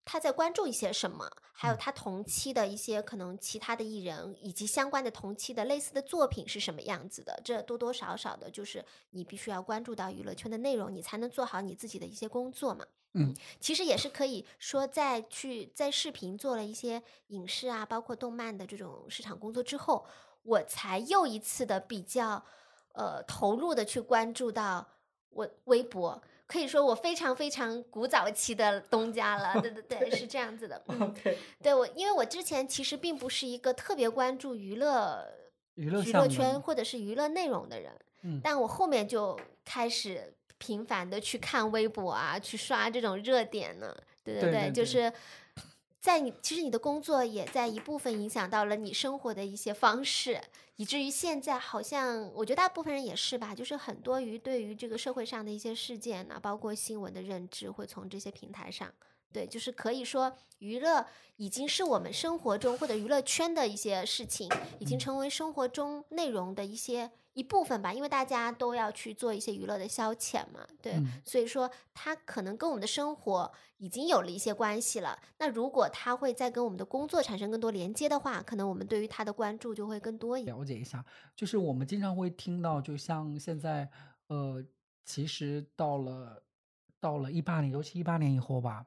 [0.06, 1.32] 他在关注一些什么？
[1.56, 7.40] 还有他同期的一些可能其他的艺人，以及相关的同期的类似的作品是什么样子的？
[7.44, 12.84] 这多多少少的，就是你必须要关注到娱乐圈的内容，你才能做好你自己的一些工作嘛。
[13.14, 20.06] 嗯，其实也是可以说，在去在视频做了一些影视啊，包括动漫的这种市场工作之后，
[20.42, 22.44] 我才又一次的比较
[22.94, 24.88] 呃投入的去关注到
[25.30, 26.20] 我微博。
[26.54, 30.80] 可以说我非常非常古早期的东家了，对对对，是这样子的。
[31.02, 35.28] OK，对我，因为我之前其实并不是一个特别关注娱乐
[35.74, 39.36] 娱乐娱乐圈或者是娱乐内容的人，嗯，但我后面就
[39.66, 43.92] 开始频繁的去看微博啊，去刷这种热点呢。
[44.24, 45.12] 对对对，就是
[46.04, 50.42] 在你其实你的工作也在一部分影响到了你生活的一些方式。
[50.76, 58.94] 以至于现在好像，我觉得大部分人也是吧，就是很多于对于这个社会上的一些事件呢，包括新闻的认知，会从这些平台上，
[59.34, 61.06] 对，就是可以说娱乐
[61.38, 67.12] 已经是我们生活中或者娱乐圈的一些事情，已经成为生活中内容的一些。
[67.34, 75.20] 一部分吧，因为大家都要去做一些娱乐的消遣嘛，对，所以说它可能跟我们的生活已经有了一些关系了。
[75.40, 80.56] 那如果它会再跟我们的工作产生更多连接的话，可能我们对于它的关注就会更多一点。
[80.56, 81.04] 了解一下，
[81.36, 83.90] 就是我们经常会听到，就像现在，
[84.28, 84.64] 呃，
[85.04, 86.44] 其实到了
[87.00, 88.86] 到了一八年，尤其一八年以后吧，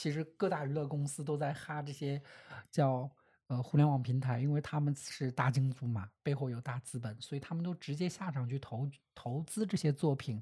[0.00, 2.22] 其实各大娱乐公司都在哈这些
[2.70, 3.10] 叫。
[3.50, 10.40] 呃，互联网平台，因为他们是大金主嘛，背后有大资本，所以他们都直接下场去投投资这些作品。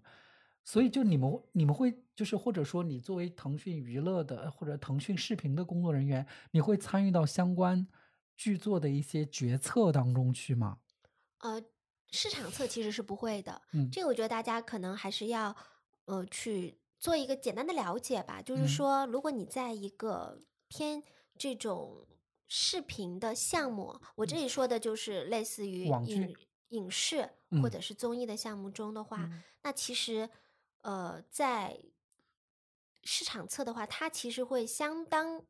[0.62, 7.88] 所以，就你们你们会就是，或者说你作为腾讯娱乐的或者腾讯视频的工作人员，你会参与到相关
[8.36, 10.76] 剧作的一些决策当中去吗？
[11.38, 11.58] 呃，
[12.10, 13.62] 市场策其实是不会的。
[13.72, 15.56] 嗯，这个我觉得大家可能还是要
[16.04, 18.42] 呃去做一个简单的了解吧。
[18.42, 21.02] 就是说，如果你在一个偏
[21.36, 22.04] 这种。
[22.50, 26.34] 视频的项目，我这里说的就是类似于影
[26.70, 27.28] 影视
[27.60, 29.28] 或者是综艺的项目中的话，
[29.60, 30.30] 那其实
[30.80, 31.78] 呃，在
[33.04, 35.44] 市场侧的话，它其实会相当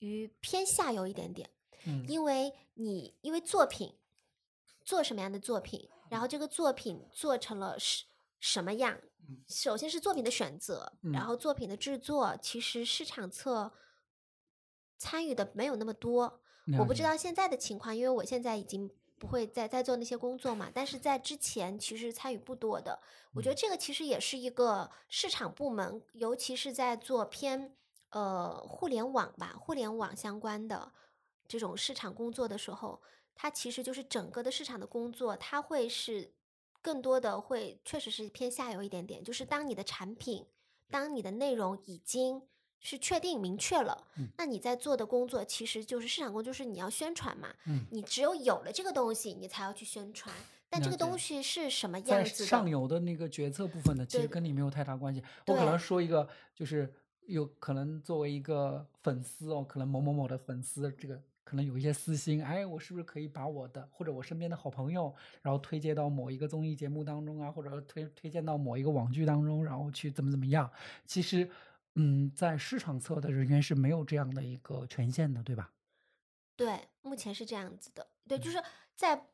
[0.00, 1.48] 于偏下游一点点，
[1.86, 3.96] 嗯，因为你因为作品
[4.84, 8.04] 做什么样的作品，然后这个作品做成了什
[8.44, 9.00] 什么样，
[9.48, 13.72] 首先是作品的选择，然后作品的制作，其实市场侧。
[14.96, 16.40] 参与的没有那么多，
[16.78, 20.70] 我不知道现在的情况，因为我现在已经不会再再做那些工作嘛。
[20.72, 22.98] 但是在之前其实参与不多的，
[23.34, 27.76] 我觉得这个其实也是一个市场部门，尤其是在做偏
[28.10, 30.92] 呃互联网吧，互联网相关的
[31.48, 33.02] 这种市场工作的时候，
[33.34, 36.32] 它其实就是整个的市场的工作，它会是
[36.84, 40.44] 更多的会确实是偏下游一点点，就是当你的产品，
[40.90, 42.42] 当你的内容已经
[42.78, 47.48] 是确定明确了，嗯那你在做的工作其实就是市场工作，就是你要宣传嘛。
[47.66, 50.34] 嗯，你只有有了这个东西，你才要去宣传。
[50.68, 52.46] 但这个东西是什么样子的？
[52.46, 55.22] 上游的那个决策部分呢，其实跟你没有太大关系。
[55.46, 56.92] 我可能说一个，就是
[57.26, 70.70] 有可能作为一个粉丝哦，可能某某某的粉丝，这个可能有一些私心，哎，我是不是可以把我的或者我身边的好朋友，然后推荐到某一个综艺节目当中啊，或者推推荐到某一个网剧当中，然后去怎么怎么样？
[71.04, 71.48] 其实，
[71.94, 75.70] 嗯，在市场侧的人员是没有这样的一个权限的，对吧？
[76.56, 78.06] 对，目前是这样子的。
[78.26, 78.62] 对，就是
[78.96, 79.26] 在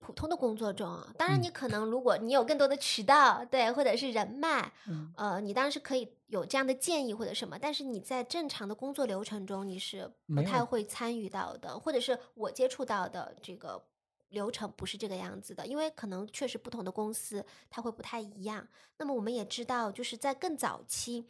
[0.00, 1.42] 普通的工作中啊，当然嗯。
[1.42, 5.14] 你可能如果你有更多的渠道，对，或者是人脉，嗯。
[5.14, 13.84] 呃，你当然是可以有这样的建议或者什么，但是你在正常的工作流程中，你是不太会参与到的，或者是我接触到的这个
[14.30, 18.66] 流程不是这个样子的，因为可能确实不同的公司它会不太一样。
[18.96, 21.26] 那么我们也知道，就是在更早期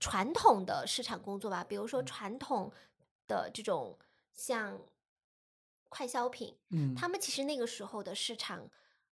[0.00, 2.02] 传统的市场工作吧，比如说嗯。
[2.02, 2.72] 传统
[3.28, 3.96] 的这种
[4.34, 4.80] 像
[5.88, 8.70] 快消品，嗯，他们其实那个时候的市场，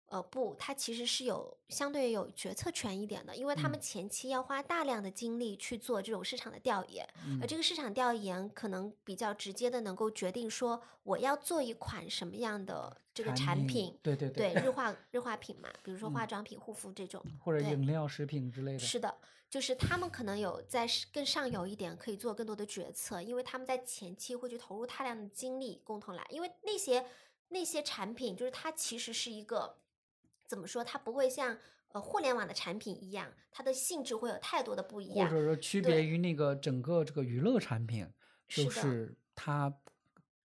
[0.07, 3.81] 呃，不它其实是有相对有决策权一点的，因为他们嗯。
[3.81, 7.07] 前期要花大量的精力去做这种市场的调研，
[7.39, 7.57] 而这嗯。
[7.57, 16.27] 个市场调研可能比较直接的能够决定说我要做一款什么样的这个产品品，，对对对日化日化品嘛，比如说化嗯。
[16.27, 18.91] 妆品、护肤这种，或者饮料、食品之类的。
[18.91, 19.17] 是的，
[19.49, 27.05] 就是他们可能有在更上游一点，可以做更多的决策，因为他们在前期会去投入大量的精力共同来，因为那些
[27.49, 29.77] 那些产品，就是它其实是一个
[30.45, 31.57] 怎么说，它不会像
[31.89, 35.29] 呃互联网的产品一样，它的性质会有太多的不一样。
[35.29, 38.05] 或者说区别于那个整个这个娱乐产品，
[38.49, 39.73] 就是它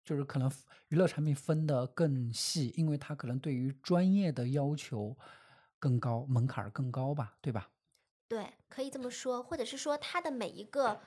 [0.05, 0.49] 就是可能
[0.87, 5.17] 娱乐产品分得更细，因为它可能对于专业的要求
[5.79, 7.69] 更高，门槛儿更高吧，对吧？
[8.31, 11.01] 对，可以这么说，或者是说它的每一个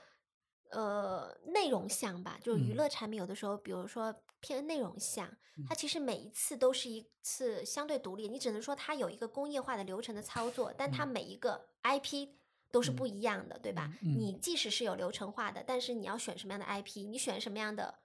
[0.71, 2.75] 呃内容项吧，就是娱嗯。
[2.75, 5.65] 乐产品有的时候，比如说偏内容项，嗯。
[5.65, 11.07] 它其实每一次都是一次相对独立，你只能说它有一个工业化的流程的操作，但它嗯。
[11.07, 12.29] 每一个 IP
[12.71, 13.07] 都是不嗯。
[13.07, 13.91] 一样的，对吧？
[14.03, 18.01] 嗯你即使是有流程化的，但是你要选什么样的 IP，你选什么样的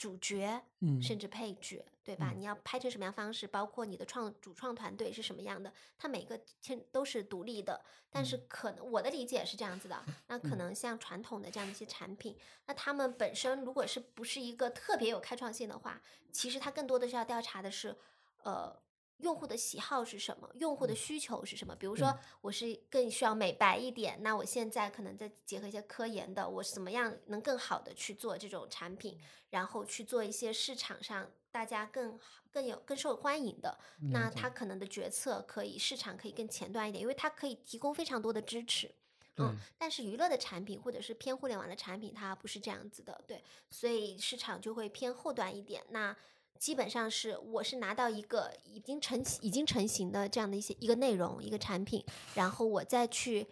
[0.00, 2.30] 主角，嗯甚至配角，对吧？
[2.32, 7.78] 嗯你要拍成什么样方式，包括你的创主创团队是什么样的，它每个天都是独立的。
[8.10, 12.34] 但是嗯可能我的理解是这样子的，那可嗯能像传统的这样的一些产品，
[12.64, 16.00] 那他们本身如果是不是一个特别有开创性的话，
[16.32, 17.94] 其实它更多的是要调查的是，
[18.42, 18.74] 呃。
[19.22, 20.50] 用户的喜好是什么？
[20.54, 21.74] 用户的嗯需求是什么？
[21.76, 29.18] 比如说，我是更需要美白一点，那我现在可能再结合一些科研的，我是怎么样能更好的去做这种产品，
[29.50, 33.78] 然后去做一些市场上大家更好更有更受欢迎的，
[34.10, 38.90] 那他可能的决策可以市场可以更前端一点，因为它可以提供非常多的支持。
[39.36, 45.82] 嗯，但是娱乐的产品或者是偏互联网的产品，它不是这样子的，对，所以市场就会偏后端一点。
[45.90, 46.14] 那
[46.58, 53.46] 基本上是我是拿到一个已经成已经成型的这样的一些一个内容一个产品，然后我再去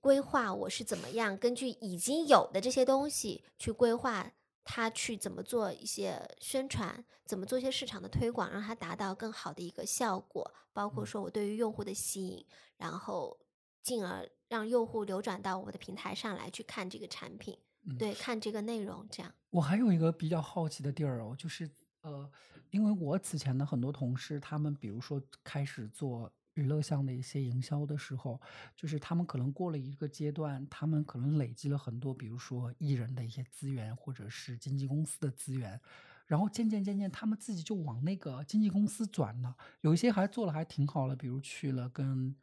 [0.00, 4.32] 规划我是怎么样根据已经有的这些东西去规划
[4.64, 11.06] 它去怎么做一些宣传，怎么做一些市场的推广，让它达到更好的一个效果，包括嗯。
[11.06, 12.46] 说我对于用户的吸引，
[12.76, 13.38] 然后
[13.82, 19.34] 进而让用户流转到我的平台上来去看这个产品，嗯对，看这个内容，这样。
[19.50, 21.70] 我还有一个比较好奇的地儿哦，就是
[22.08, 22.30] 呃，
[22.70, 28.40] 因为我此前的很多同事，他们比如说开始做娱乐项的一些营销的时候，
[28.74, 35.80] 就是他们可能过了一个阶段，他们可能累积了很多，比如说艺人的一些资源，或者是经纪公司的资源，
[36.26, 42.34] 然后渐渐渐渐，他们自己就往那个经纪公司转了，有一些还做了还挺好了，比如去了跟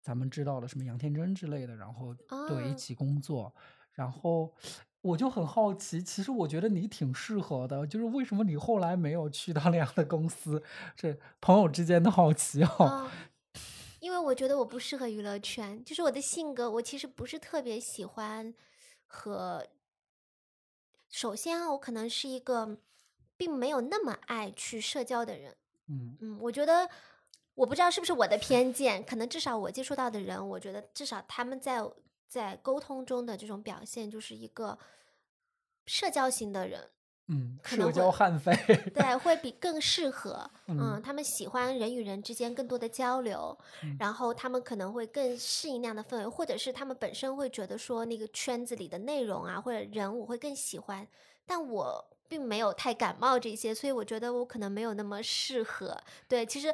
[0.00, 2.14] 咱们知道的什么杨天真之类的，然后
[2.48, 3.54] 对一哦起工作，
[3.92, 4.54] 然后
[5.02, 10.62] 我就很好奇，其实我觉得你挺适合的，就是为什么你后来没有去到那样的公司？
[10.94, 12.68] 这朋友之间的好奇哦。
[12.78, 13.10] 哦，
[14.00, 18.54] 因为我觉得我不适合娱乐圈，就是我的性格，我其实不是特别喜欢
[19.06, 19.66] 和。
[21.08, 22.78] 首先啊，我可能是一个
[23.36, 25.56] 并没有那么爱去社交的人。
[25.88, 26.88] 嗯嗯，我觉得
[27.54, 31.82] 我不知道是不是我的偏见，可能至少我接触到的人，我觉得至少他们在
[32.28, 34.78] 在沟通中的这种表现，就是一个
[35.90, 36.88] 社交型的人。
[37.32, 38.52] 嗯，可能社交悍匪，
[38.92, 40.50] 对， 会比更适合。
[40.66, 51.06] 嗯嗯，他们喜欢人与人之间更多的交流，嗯然后他们可能会更适应那样的氛围，或者是他们本身会觉得说那个圈子里的内容啊或者人我会更喜欢，
[51.46, 55.96] 但我并没有太感冒这些，所以我觉得我可能没有那么适合。
[56.28, 56.72] 对，其实。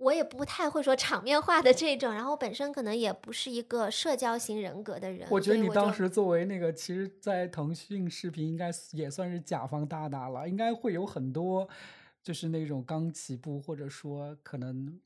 [0.00, 5.28] 我也不太会说场面话的这种，然后本身可能也不是一个社交型人格的人。
[5.30, 11.68] 我觉得你当时作为那个，其实，在腾讯视频应该也算是甲方大大了，应该会有很多
[12.22, 14.98] 就是那种刚起步或者说可能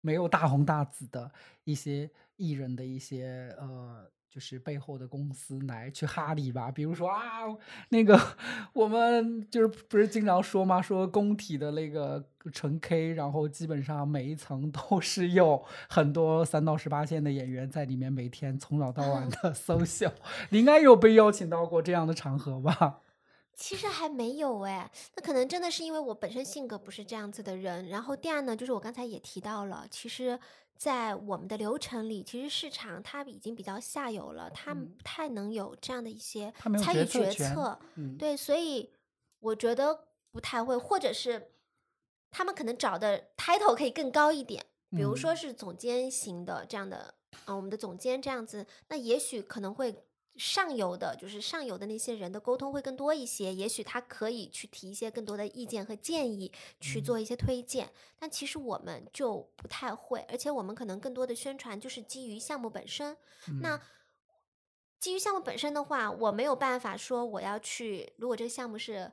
[0.00, 1.30] 没有大红大紫的
[1.64, 4.10] 一些艺人的一些呃。
[4.36, 7.16] 就是背后的公司来去哈你吧，比如说啊，
[7.88, 8.20] 那个
[8.74, 10.82] 我们就是不是经常说吗？
[10.82, 12.22] 说工体的那个
[12.52, 20.12] 纯 K，然后基本上每一层都是有很多三到十八线的演员在里面，每天从早到晚的 social。
[20.50, 23.00] 你应该有被邀请到过这样的场合吧？
[23.54, 27.88] 其实还没有哎，那可能真的是因为我本身性格不是这样子的人。
[27.88, 30.38] 然后第二呢，就是我刚才也提到了，其实，
[30.76, 34.92] 在我们的流程里，其实市场它已经比较下游了，它嗯。
[34.96, 36.52] 不太能有这样的一些
[36.82, 37.78] 参与决决策
[38.18, 38.92] 对，所以
[39.40, 41.52] 我觉得不太会，或者是
[42.30, 45.36] 他们可能找的 title 可以更高一点，比如说嗯。
[45.36, 47.14] 是总监型的这样的，
[47.46, 50.04] 啊、我们的总监这样子，那也许可能会
[50.38, 57.90] 上游的，就是上游的那些人的沟通会更多一些，也许他可以去提一些更多的意见和建议，去做一些推荐。
[58.18, 63.16] 但其实我们就不太会，而且我们可能更多的宣传就是基于项目本身。
[63.60, 63.80] 那嗯。
[64.98, 69.12] 基于项目本身的话，我没有办法说我要去，如果这个项目是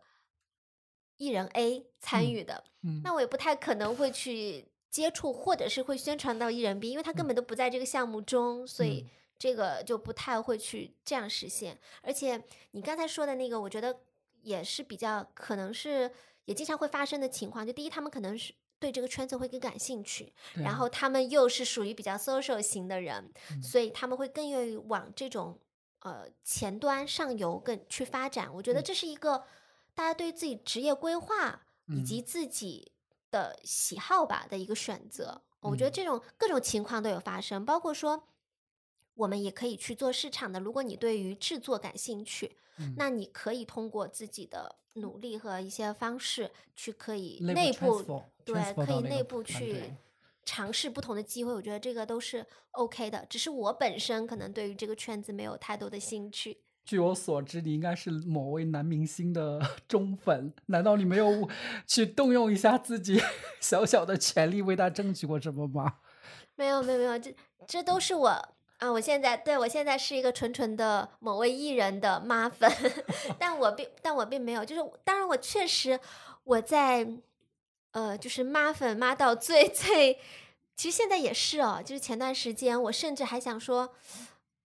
[1.17, 3.13] 艺人 A 参嗯与的，嗯那。
[3.13, 11.79] 我也不太可能会去接触，或者是会宣传到艺人 B，因为他根本都不在这个项目中，所以嗯这个就不太会去这样实现。
[12.01, 13.99] 而且你刚才说的那个，我觉得
[14.41, 16.11] 也是比较可能是
[16.45, 17.65] 也经常会发生的情况。
[17.65, 25.59] 就第一，他们可能是对这个圈子会更感兴趣，然后他们又是属于比较 social 型的人，嗯所以他们会更愿意往这种
[25.99, 28.53] 呃前端上游更去发展。
[28.53, 29.45] 我觉得嗯这是一个
[29.93, 32.91] 大家对于自己职业规划以及嗯自己
[33.31, 35.41] 的喜好吧的一个选择。
[35.61, 38.27] 我觉得嗯这种各种情况都有发生，包括说。
[39.15, 40.59] 我们也可以去做市场的。
[40.59, 49.93] 如果你对于制作感兴趣，嗯那你可以通过自己的努力和一些方式去可以内部对可以内部去
[50.45, 53.25] 尝试不同的机会，我觉得这个都是 OK 的。
[53.29, 56.59] 只是我本身可能对于这个圈子没有太多的兴趣。
[56.85, 61.47] 据我所知，你应该是某位男明星的 忠粉，难道你没有
[61.87, 63.21] 去动用一下自己
[63.61, 65.99] 小小的权利为他争取过什么吗？
[66.55, 67.33] 没有没有没有，这
[67.65, 68.52] 这都是我
[68.83, 68.91] 啊！
[68.91, 72.69] 我现在对我现在是一个纯纯的某位艺人的妈粉，
[73.39, 75.99] 但我并但我并没有，就是当然我确实
[76.43, 77.07] 我在
[77.91, 80.19] 呃就是妈粉妈到最最，
[80.75, 83.93] 其实现在也是哦，就是前段时间我甚至还想说。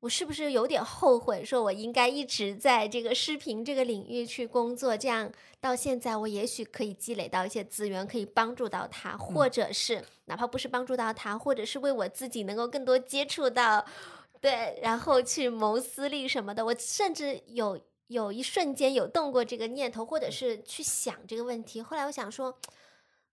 [0.00, 1.44] 我是不是有点后悔？
[1.44, 13.84] 说我应该一直在这个视频这个领域去工作，这样到现在我也许可以积累到一些资源，可以帮助到他，或者是哪怕不是帮助到他，或者是为我自己能够更多接触到，
[14.40, 16.64] 对，然后去谋私利什么的。
[16.64, 21.82] 我甚至有有一瞬间有动过这个念头，或者是去想这个问题。
[21.82, 22.56] 后来我想说。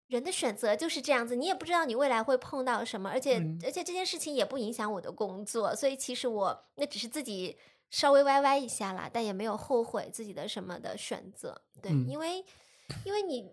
[0.08, 7.58] 人的选择就是这样子，你也不知道你未来会碰到什么，而且、嗯而且这件事情也不影响我的工作，所以其实我那只是自己
[7.89, 11.62] 稍微歪歪一下啦，但也没有后悔自己的什么的选择。
[11.82, 12.45] 对，嗯因为
[13.03, 13.51] 因为你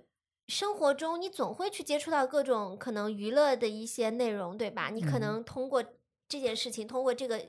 [0.48, 4.90] 生活中你总会去接触到各种可能娱乐的一些内容，对吧？
[4.90, 5.82] 你可嗯能通过
[6.28, 7.44] 这件事情，通过这个。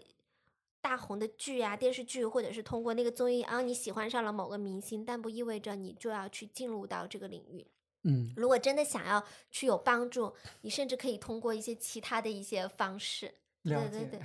[0.84, 7.66] 大红的剧啊，电视剧，或者是通过那个综艺啊，你喜欢上了某个明星，但不意味着你就要去进入到这个领域。
[8.04, 13.34] 嗯，如果真的想要去有帮助，你甚至可以通过一些其他的一些方式。
[13.64, 14.20] 对对对，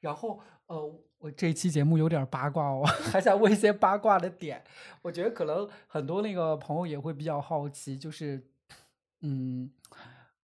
[0.00, 2.82] 然后呃，我这一期节目有点八卦哦，
[3.12, 4.64] 还想问一些八卦的点。
[5.02, 8.48] 我觉得可能很多那个朋友也会比较好奇，就是
[9.20, 9.70] 嗯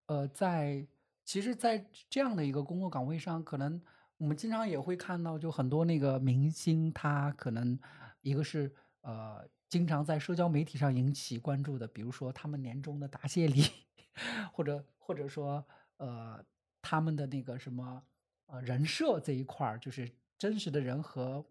[0.08, 0.86] 呃，在
[1.24, 3.80] 其实，在这样的一个工作岗位上，可能
[4.18, 7.80] 我们经常也会看到，就很多那个明星，他可能
[8.22, 13.64] 一个是呃，经常在社交媒体上引起关注的，比如说他们年终的答谢礼，
[14.52, 15.64] 或者或者说
[15.98, 16.44] 呃，
[16.82, 18.04] 他们的那个什么
[18.48, 21.46] 呃人设这一块儿，就是真实的人和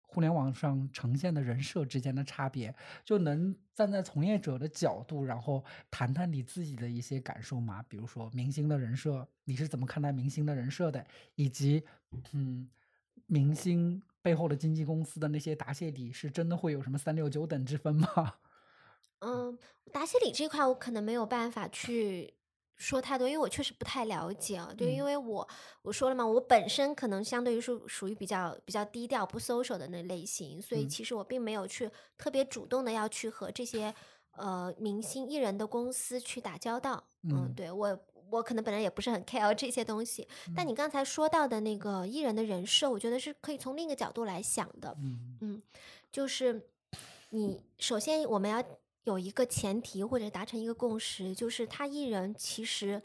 [0.00, 7.84] 互联网上呈现的人设之间的差别，就能站在从业者的角度，然后谈谈你自己的一些感受吗？
[7.86, 11.06] 比如说明星的人设，你是怎么看待明星的人设的？
[11.34, 11.84] 以及
[12.32, 12.70] 嗯，
[13.26, 18.34] 明星背后的经纪公司的那些答谢礼，是真的会有什么三六九等之分吗？
[19.24, 19.58] 嗯，
[19.90, 22.34] 答谢礼这块我可能没有办法去
[22.76, 24.70] 说太多，因为我确实不太了解啊。
[24.76, 25.48] 对，因嗯为我
[25.80, 33.94] 我说了嘛，我本身可能相对于是属于比较比较低调、不 social 的那类型，所以嗯其实我并没有去特别主动的要去和这些
[34.38, 37.04] 呃明星艺人的公司去打交道。
[37.22, 37.98] 嗯，嗯对我
[38.30, 40.26] 我可能本来也不是很 care 这些东西。
[40.56, 44.96] 但嗯你刚才说到的那个艺人的人设，我觉得是可以从另一个角度来想的。
[45.00, 45.62] 嗯嗯，
[46.10, 46.68] 就是
[47.30, 48.64] 你首先我们要
[49.04, 53.02] 有一个前提或者达成一个共识，就是他艺人其实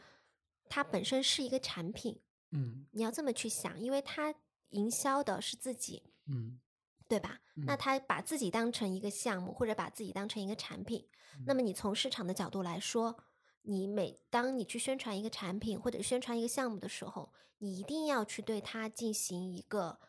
[0.70, 2.20] 他本身是一个产品，
[2.52, 4.34] 嗯你要这么去想，因为他
[4.70, 6.60] 营销的是自己，嗯
[7.08, 7.40] 对吧？
[7.56, 11.08] 那嗯他把自己当成一个项目，或者把自己当成一个产品，
[11.46, 13.16] 那嗯么你从市场的角度来说，
[13.64, 20.00] 你每当你去宣传一个产品或者宣传一个项目的时候，你一定要去对它进行一个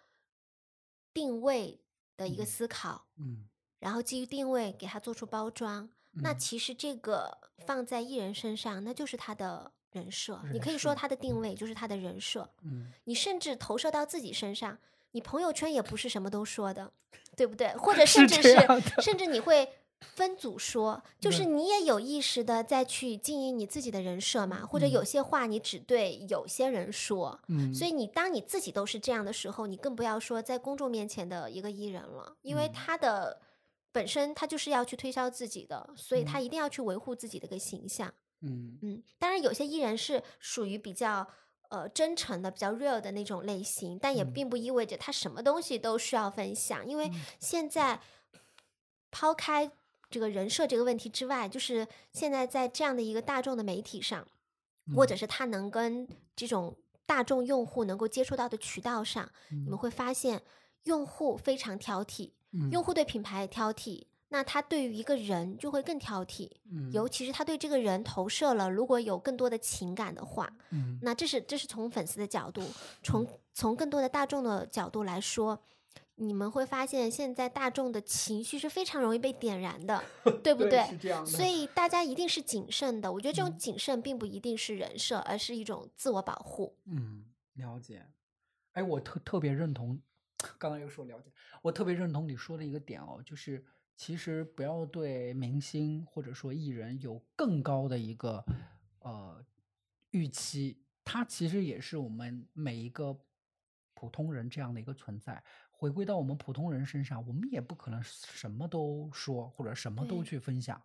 [1.12, 1.80] 定位
[2.16, 5.90] 的一个嗯思考，嗯然后基于定位给它做出包装。
[6.16, 10.40] 那嗯其实这个放在艺人身上，那就是他的人设。
[10.52, 12.48] 你可以说他的定位就是他的人设。
[12.62, 14.78] 嗯你甚至投射到自己身上，
[15.14, 16.92] 你朋友圈也不是什么都说的，
[17.36, 17.68] 对不对？
[17.76, 18.56] 或 者甚至是
[19.00, 19.68] 甚至你会
[20.00, 27.40] 分组说， 就是你也有意识的再去经营你自己的人设嘛，或者嗯有些话你只对有些人说。
[27.48, 33.40] 嗯，所以你当你自己都是这样的时候，你更不要说在公众面前的一个艺人了，因为嗯他的
[33.92, 38.12] 本身他就是要去推销自己的，所以他嗯一定要去维护自己的一个形象。
[38.42, 41.26] 嗯嗯，当然有些艺人是属于比较
[41.74, 44.32] 呃真诚的、比较 real 的那种类型，但也嗯。
[44.32, 47.20] 并不意味着他什么东西都需要分享，因为嗯。
[47.40, 48.00] 现在
[49.10, 49.70] 抛开
[50.08, 54.26] 这个人设这个问题之外，就是现在在这样的一个大众的媒体上，
[54.94, 55.18] 或者嗯。
[55.18, 56.06] 是他能跟
[56.36, 59.78] 这种大众用户能够接触到的渠道上，你们嗯。
[59.78, 60.42] 会发现
[60.84, 62.30] 用户非常挑剔，
[62.70, 62.84] 用嗯。
[62.84, 64.06] 户对品牌挑剔。
[64.34, 72.60] 那他对于一个人就会更挑剔，嗯尤嗯其是他对这个人投射了，如果有更多的情感的话，嗯那这是这是从粉丝的角度，
[73.00, 75.62] 从从更多的大众的角度来说，
[76.16, 80.02] 你们会发现现在大众的情绪是非常容易被点燃的，
[80.42, 80.82] 对不对？
[80.88, 83.12] 是这样的，所以大家一定是谨慎的。
[83.12, 86.76] 我觉得这种嗯谨慎并不一定是人设，而是一种自我保护。
[86.86, 87.24] 嗯，
[87.54, 88.04] 了解。
[88.72, 90.00] 哎，我特特别认同，
[90.58, 91.30] 刚刚又说了解，
[91.62, 93.64] 我特别认同你说的一个点哦，就是
[93.96, 98.44] 其实不要对明星或者说艺人有更高的一个
[99.00, 99.44] 呃
[100.10, 103.18] 预期，他其实也是我们每一个
[103.94, 105.42] 普通人这样的一个存在。
[105.70, 110.80] 回归到我们普通人身上，我们也不可能什么都说或者什么都去分享，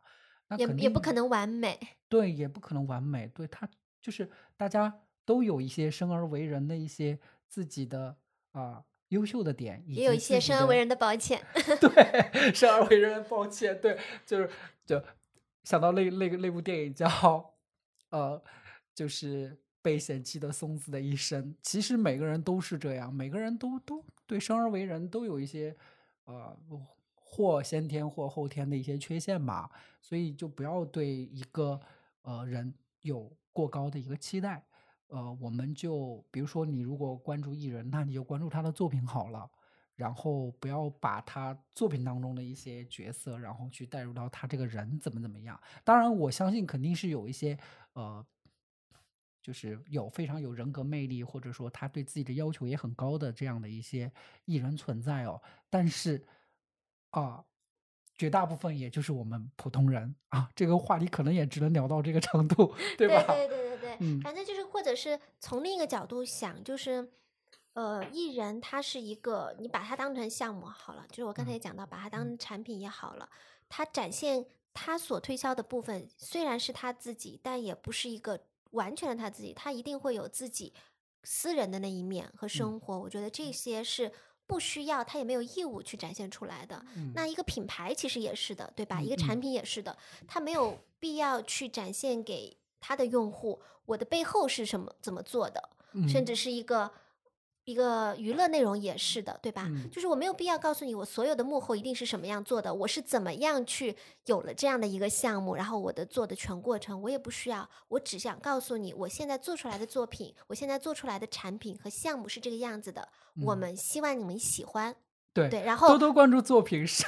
[0.47, 1.79] 那也也不可能完美，
[2.09, 3.27] 对，也不可能完美。
[3.27, 3.69] 对他，
[4.01, 8.17] 就是大家都有一些生而为人的一些自己的
[8.51, 11.45] 啊、优秀的点，也有一些 生而为人的抱歉。
[11.79, 14.49] 对，生而为人，抱歉，对，就是
[14.85, 15.03] 就
[15.63, 17.07] 想到那那个那部电影叫
[18.09, 18.41] 呃，
[18.95, 21.55] 就是被嫌弃的松子的一生。
[21.61, 25.75] 其实每个人都是这样，每个人都都对生而为人都有一些
[26.25, 26.57] 呃
[27.15, 29.69] 或先天或后天的一些缺陷吧，
[30.01, 31.79] 所以就不要对一个
[32.21, 34.65] 呃人有过高的一个期待。
[35.09, 39.49] 呃，我们就比如说，你如果关注艺人，那你就关注他的作品好了。
[39.95, 45.59] 然后不要把他作品当中的一些角色，然后去带入到他这个人怎么怎么样。
[45.83, 47.59] 当然，我相信肯定是有一些
[47.91, 48.25] 呃，
[49.43, 54.09] 就是有非常有人格魅力，或者说他对自己的要求也很高的这样的一些
[54.45, 55.41] 艺人存在哦。
[55.69, 56.25] 但是
[57.09, 57.43] 啊、
[58.17, 63.21] 绝大部分也就是我们普通人啊，这个话题可能也只能聊到这个程度， 对吧？
[63.27, 63.68] 对对对对对，
[63.99, 67.11] 嗯反正就是，或者是从另一个角度想，就是，
[67.73, 73.29] 呃，艺人他是一个，你把它当成项目好了，就是我刚才嗯也讲到，把它当产品也好了，
[73.67, 78.39] 他展现他所推销的部分虽然是他自己，但也不是一个
[78.71, 80.73] 完全的他自己，他一定会有自己
[81.23, 82.99] 私人的那一面和生活。
[82.99, 84.11] 我觉得这些是。
[84.49, 86.83] 不需要，他也没有义务去展现出来的。
[86.95, 88.97] 嗯那一个品牌其实也是的，对吧？
[88.97, 89.95] 嗯一个产嗯品也是的，
[90.27, 95.69] 他没有必要去展现给他的用户，我的背后是什么怎么做的，
[96.07, 96.91] 甚嗯至是一个
[97.65, 99.65] 一个娱乐内容也是的，对吧？
[99.69, 113.07] 嗯就是我没有必要告诉你我所有的幕后一定是什么样做的，我是怎么样去有了这样的一个项目，然后我的做的全过程我也不需要，我只想告诉你我现在做出来的作品，我现在做出来的产品和项目是这个样子的，
[113.45, 114.95] 我嗯们希望你们喜欢。
[115.31, 117.07] 对对，然后多多关注作品上。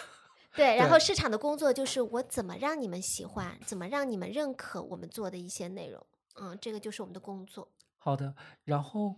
[0.56, 6.06] 对，然后市场的工作就是我怎么让你们喜欢，怎么让你们认可我们做的一些内容。
[6.36, 7.68] 嗯，这个就是我们的工作。
[7.98, 8.36] 好的，
[8.66, 9.16] 然后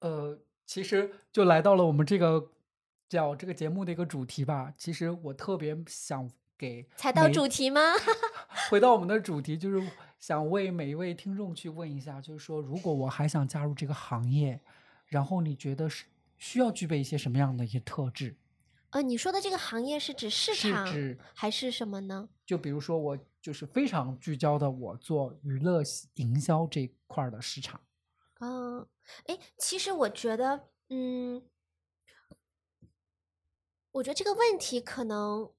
[0.00, 2.50] 呃，其实就来到了我们这个
[3.08, 4.72] 叫这个节目的一个主题吧。
[4.76, 7.80] 其实我特别想给才到主题吗？
[8.70, 9.82] 回到我们的主题，就是
[10.18, 14.60] 想为每一位听众去问一下，就是说，如果我还想加入这个行业，
[15.06, 16.04] 然后你觉得是
[16.36, 18.36] 需要具备一些什么样的一些特质？
[18.90, 22.28] 呃，你说的这个行业是指市是场指还是什么呢？
[22.46, 25.82] 就比如说我就是非常聚焦的，我做娱乐
[26.14, 27.80] 营销这块儿的市场。
[28.40, 28.86] 嗯，
[29.26, 31.42] 哎，其实我觉得，嗯，
[33.92, 35.52] 我觉得这个问题可能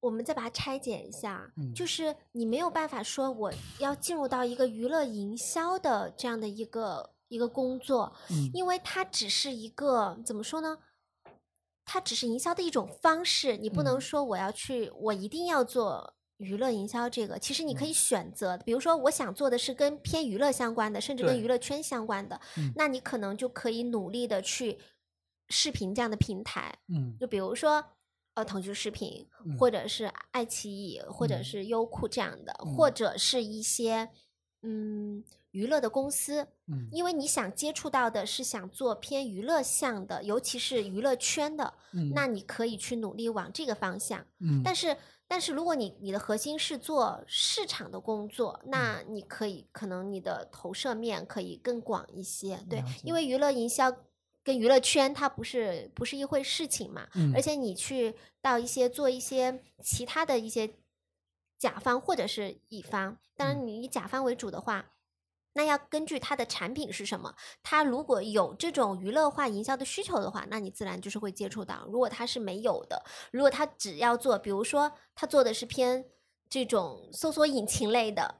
[0.00, 10.76] 我们再把它拆解一下，就嗯是你没有办法说我要进入到一个娱乐营销的这样的一个一个工作，嗯因为它只是一个怎么说呢？
[11.84, 14.00] 它只是营销的一种方式，你不能嗯。
[14.00, 17.38] 说我要去，我一定要做娱乐营销这个。
[17.38, 17.88] 其实你可嗯。
[17.88, 22.72] 以选择，比如说我想做的是跟偏娱乐相关的，甚至跟娱乐圈相关的，嗯。
[22.76, 24.78] 那你可能就可以努力的去
[25.48, 27.16] 视频这样的平台，嗯。
[27.18, 27.84] 就比如说。
[28.36, 29.56] 呃，腾讯视频，嗯。
[29.56, 31.44] 或者是爱奇艺，或者嗯。
[31.44, 32.74] 是优酷这样的，嗯。
[32.74, 34.10] 或者是一些
[34.62, 35.22] 嗯
[35.54, 36.88] 娱乐的公司，嗯。
[36.92, 44.26] 因为你想接触到的是想做偏娱乐向的，尤其是娱乐圈的，嗯，那你可以去努力往这个方向。
[44.40, 44.96] 嗯，但是，
[45.28, 53.90] 但是如果你你的核心是做市场的工作，那你可以可能你的投射面可以更广一些，对因为娱乐营销
[54.42, 57.32] 跟娱乐圈它不是不是一回事情嘛，嗯。
[57.34, 60.74] 而且你去到一些做一些其他的一些
[61.58, 64.90] 甲方或者是乙方，当然嗯你以甲方为主的话。
[65.54, 71.86] 那要根据它的产品是什么，它如果有这种娱乐化营销的需求的话，那你自然就是会接触到。
[71.86, 73.02] 如果它是没有的，
[73.32, 76.04] 如果他只要做，比如说他做的是偏
[76.48, 78.34] 这种搜索引擎类的，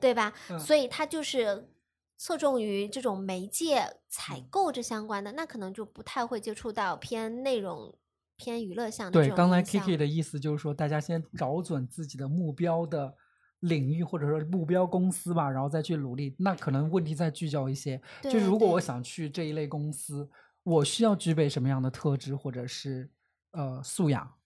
[0.00, 0.32] 对吧？
[0.50, 1.68] 嗯所以他就是
[2.16, 7.94] 侧重于这种媒介采嗯购这相关的，那可能就不太会接触到偏内容、
[8.36, 13.14] 偏娱乐向的对，刚才 Kiki 的意思就是说，大家先找准自己的目标的
[13.68, 16.34] 领域或者说目标公司吧，然后再去努力。
[16.38, 20.28] 那可能问题再聚焦一些，就是如果我想去这一类公司，
[20.62, 23.10] 我需要具备什么样的特质或者是
[23.52, 24.38] 呃素养？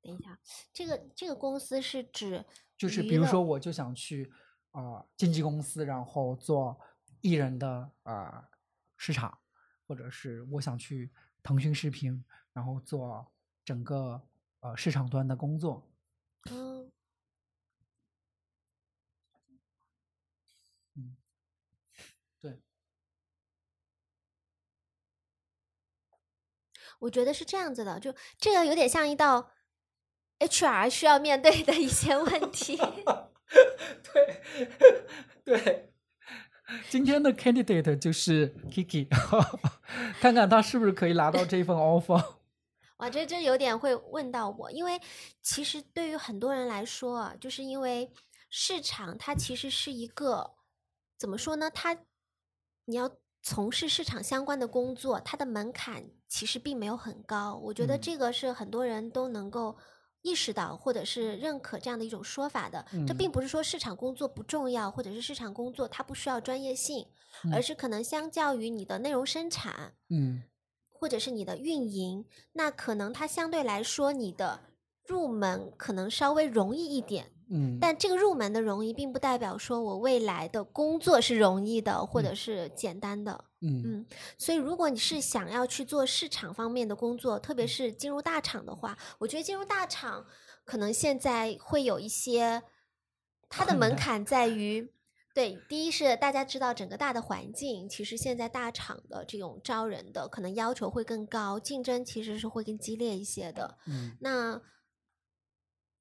[0.00, 0.38] 等一下，
[0.72, 2.44] 这个这个公司是指
[2.76, 4.32] 就是比如说，我就想去
[4.70, 6.78] 啊、呃经纪公司，然后做
[7.20, 7.68] 艺人的
[8.04, 8.44] 啊、呃
[8.96, 9.36] 市场，
[9.86, 11.10] 或者是我想去
[11.42, 13.26] 腾讯视频，然后做
[13.64, 14.22] 整个
[14.60, 15.84] 呃市场端的工作。
[16.50, 16.90] 嗯
[20.94, 21.16] 嗯，
[22.40, 22.60] 对，
[26.98, 29.50] 我觉得是这样子的，就这个有点像一道
[30.38, 32.76] HR 需要面对的一些问题。
[34.12, 34.42] 对，
[35.44, 35.92] 对。
[36.90, 39.08] 今天的 candidate 就是 Kiki，
[40.20, 42.34] 看看他是不是可以拿到这份 offer。
[42.98, 45.00] 哇，这这有点会问到我，因为
[45.40, 48.12] 其实对于很多人来说啊，就是因为
[48.50, 50.56] 市场它其实是一个
[51.16, 51.70] 怎么说呢？
[51.70, 51.96] 它
[52.84, 53.10] 你要
[53.50, 57.54] 从事市场相关的工作，它的门槛其实并没有很高。
[57.64, 59.74] 我觉得嗯这个是很多人都能够
[60.20, 62.84] 意识到或者是认可这样的一种说法的。
[63.06, 67.06] 这嗯并不是说市场工作不重要，或者是市场工作它不需要专业性，
[67.50, 69.94] 而嗯是可能相较于你的内容生产。
[70.10, 70.42] 嗯
[70.90, 74.60] 或者是你的运营，那可能它相对来说你的
[75.08, 83.44] 入门可能稍微容易一点，嗯，但这个入门的容易，并不代表说我未来的工作是容易的或者是简单的。
[83.60, 84.06] 嗯嗯，
[84.36, 90.24] 所以如果你是想要去做市场方面的工作，特别嗯是进入大厂的话，我觉得进入大厂
[90.64, 92.62] 可能现在会有一些
[93.48, 94.92] 它的门槛在于。
[95.34, 103.78] 对，第一是大家知道整个大的环境，其实现在大厂的这种招人的可能要求会更高，竞争其实是会更激烈一些的。
[103.86, 104.60] 嗯那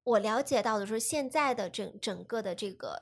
[0.07, 2.97] 我了解到的是，现在的整整个的这个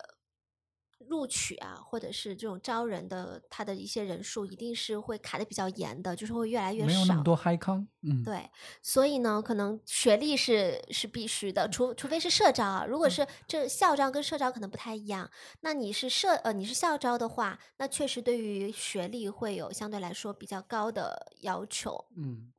[0.97, 6.87] 录取啊，或者是这种招人的，他的一些人数一定是会卡的比较严的，就是会越来越少。
[6.87, 7.87] 没有那么多嗨康。
[8.01, 8.49] 嗯，对，
[8.81, 12.85] 所以呢，可能学历是是必须的，除除非是社招啊。
[12.87, 15.29] 如果嗯是这校招跟社招可能不太一样，
[15.61, 22.05] 那你是社呃你是校招的话，那确实对于学历会有相对来说比较高的要求。
[22.17, 22.51] 嗯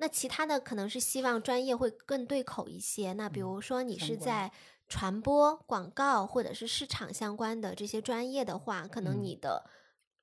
[0.00, 3.12] 那其他的可能是希望专业会更对口一些。
[3.12, 4.50] 那比嗯如说你是在
[4.88, 9.64] 传播、广告或者是市场相关的这些专业的话，可能嗯你的、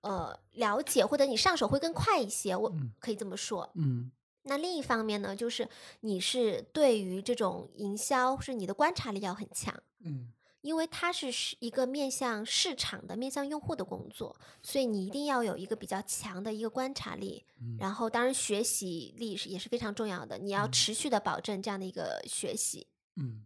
[0.01, 2.55] 呃了解或者你上手会更快一些。
[2.55, 3.69] 我嗯可以这么说。
[3.75, 4.11] 嗯
[4.49, 5.69] 那另一方面呢，就是
[5.99, 9.73] 你是对于这种营销是你的观察力要很强。
[9.99, 10.34] 嗯
[10.68, 17.45] 因为它是是一个面向市场的、面向用户的工作，所以你一定要有一个比较强的一个观察力。
[17.61, 22.88] 嗯然后，当然学习力是也是非常重要的，你要嗯持续的保证这样的一个学习。
[23.15, 23.45] 嗯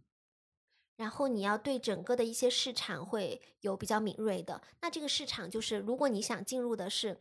[0.96, 4.60] 然后你要对整个的一些市场会有比较敏锐的。
[4.80, 7.20] 那这个市场就是，如果你想进入的是，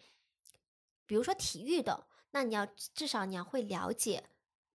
[1.06, 4.24] 比如说体育的，那你要至少你要会了解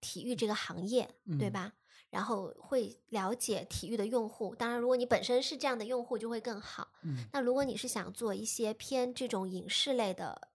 [0.00, 1.72] 体育这个行业，对嗯吧？
[2.10, 4.54] 然后会了解体育的用户。
[4.54, 6.88] 当然，如果你本身是这样的用户，就会更好。
[7.02, 10.48] 嗯那如果你是想做一些偏这种影视类的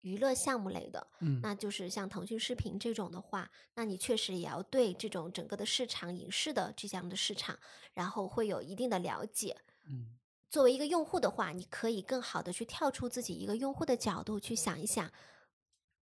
[0.00, 7.58] 娱乐项目类的，嗯那就是像腾讯视频这种的话，那你确实也要对这种整个的市场、影视的这样的市场，
[7.94, 9.56] 然后会有一定的了解。
[9.88, 10.16] 嗯
[10.50, 15.10] 作为一个用户的话，你可以更好的去跳出自己一个用户的角度去想一想，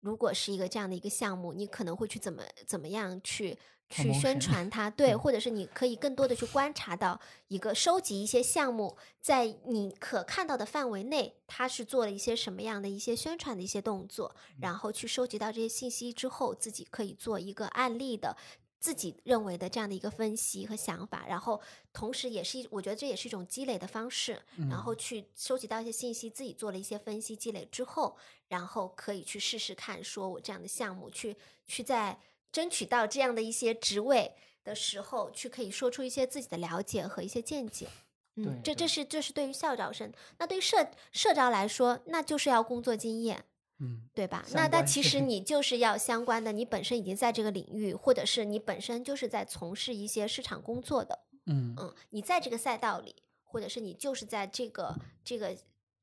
[0.05, 3.57] 如果是一个这样的一个项目，你可能会去怎么怎么样去
[3.89, 18.37] 去宣传它， 对，嗯或者是你可以更多的去观察到一个收集一些项目，在你可看到的范围内，它是做了一些什么样的一些宣传的一些动作，然后去收集到这些信息之后，自己可以做一个案例的。
[18.85, 21.59] 自己认为的这样的一个分析和想法，然后
[21.91, 24.97] 同时也是一，我觉得这也是一种积累的方式，然后嗯。
[24.97, 28.15] 去收集到一些信息，自己做了一些分析积累之后，
[28.47, 32.19] 然后可以去试试看，说我这样的项目去去在
[32.51, 37.87] 争取到这样的一些职位的时候，去可以说出一些自己的了解和一些见解。
[38.35, 43.45] 嗯，这这是这是对于校招生，那对于社社招来说，那就是要工作经验，
[43.79, 44.45] 嗯对吧？
[44.53, 45.19] 那那其实。
[45.19, 51.73] 你就是要相关的，你本身已经在这个领域，或者是你本身就是在从事一些市场工作的，嗯。
[51.77, 55.57] 嗯，你在这个赛道里，或者是你就是在这个这个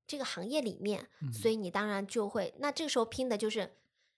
[0.07, 1.53] 这个行业里面，所嗯。
[1.53, 3.71] 以你当然就会，那这个时候拼的就是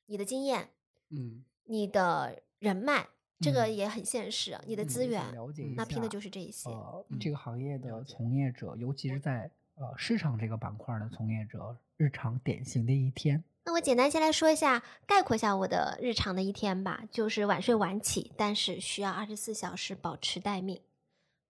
[0.07, 0.71] 你的经验、
[1.11, 1.45] 嗯。
[1.65, 3.09] 你的人脉，
[3.41, 3.77] 这个嗯。
[3.77, 6.71] 也很现实啊，你的嗯资源，了解一那拼的就是这一些。
[6.71, 13.45] 呃，嗯这个行业的从业者，尤其是在呃市场这个板块的从业者，日常典型的一天。
[13.67, 20.81] 那我简单先来说一下，概括一下我的日常的一天吧，就是晚睡晚起，但是需要二十四小时保持待命。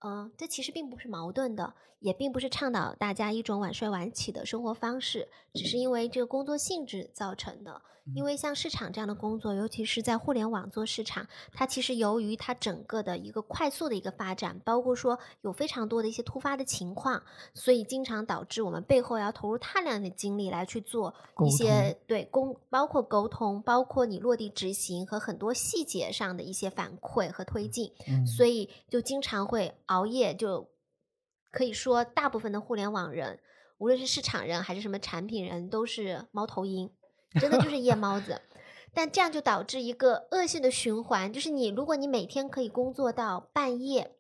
[0.05, 7.81] 嗯、这其实并不是矛盾的，也并不是倡导大家一种晚睡晚起的生活方式，只是因为这个工作性质造成的。
[8.15, 17.23] 因为像市场这样的工作，尤其是在互联网做市场，它其实由于它整个的一个快速的一个发展，包括说有非常多的一些突发的情况，
[17.55, 21.15] 所以经常导致我们背后要投入大量的精力来去做
[21.47, 30.69] 一些对沟，包括沟通，包括你落地执行和很多细节上的一些反馈和推进，嗯，所以就经常会熬夜，就
[31.53, 33.39] 可以说大部分的互联网人，
[33.79, 36.91] 无论是市场人还是什么产品人，都是猫头鹰，
[37.41, 38.41] 真的就是夜猫子。
[38.93, 44.17] 但这样就导致一个恶性的循环，就是你如果你每天可以工作到半夜，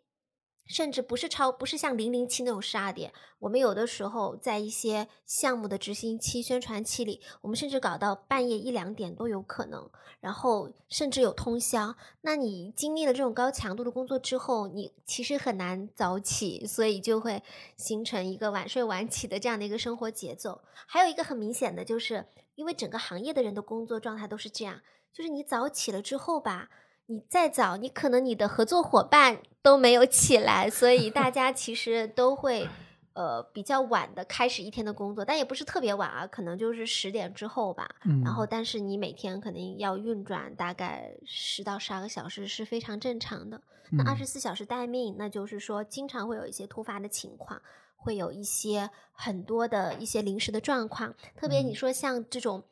[0.66, 9.90] 甚至不是超不是像零零七那种十二点，我们有的时候在一些项目的执行期、宣传期里，我们甚至搞到半夜一两点都有可能，
[10.20, 11.94] 然后甚至有通宵。
[12.22, 17.42] 那你经历了这种高强度的工作之后，你其实很难早起，所以就会
[17.76, 20.62] 形成一个晚睡晚起的这样的一个生活节奏。
[20.86, 24.80] 还有一个很明显的就是，因为整个行业的人的工作状态都是这样，
[25.12, 26.70] 就是你早起了之后吧。
[27.07, 32.66] 你再早，你可能你的合作伙伴都没有起来，所以大家其实都会
[33.12, 37.88] 呃比较晚的开始一天的工作，但也不是特别晚啊，可能就是十点之后吧。
[38.24, 43.61] 然后，嗯但是你每天肯定要运转大概十到十二个小时是非常正常的。
[43.92, 47.61] 那二嗯十四小时待命，那就是说经常会有一些突发的情况，
[47.96, 51.14] 会有一些很多的一些临时的状况。
[51.36, 52.64] 特别你嗯说像这种，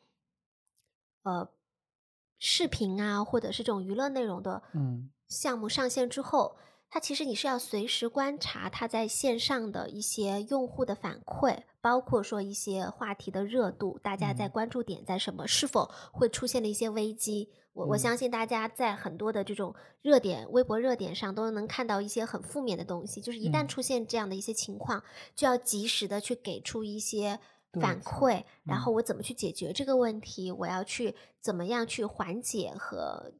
[1.21, 1.47] 呃，
[2.45, 5.09] 视频啊，或者是这种娱乐内容的嗯。
[5.29, 6.57] 项目上线之后，
[6.89, 14.49] 它其实你是要随时观察它在线上的一些用户的反馈，包括说一些话题的热度，大家在嗯。
[14.49, 17.49] 关注点在什么，是否会出现了一些危机。
[17.71, 17.97] 我我嗯。
[17.97, 23.67] 相信大家在很多的这种热点、微博热点上都能看到一些很负面的东西，就是一旦嗯。
[23.69, 25.01] 出现这样的一些情况，
[25.33, 27.39] 就要及时的去给出一些
[27.79, 28.81] 反馈，然嗯。
[28.81, 33.33] 后我怎么去解决这个问题，我要去怎么样去缓解和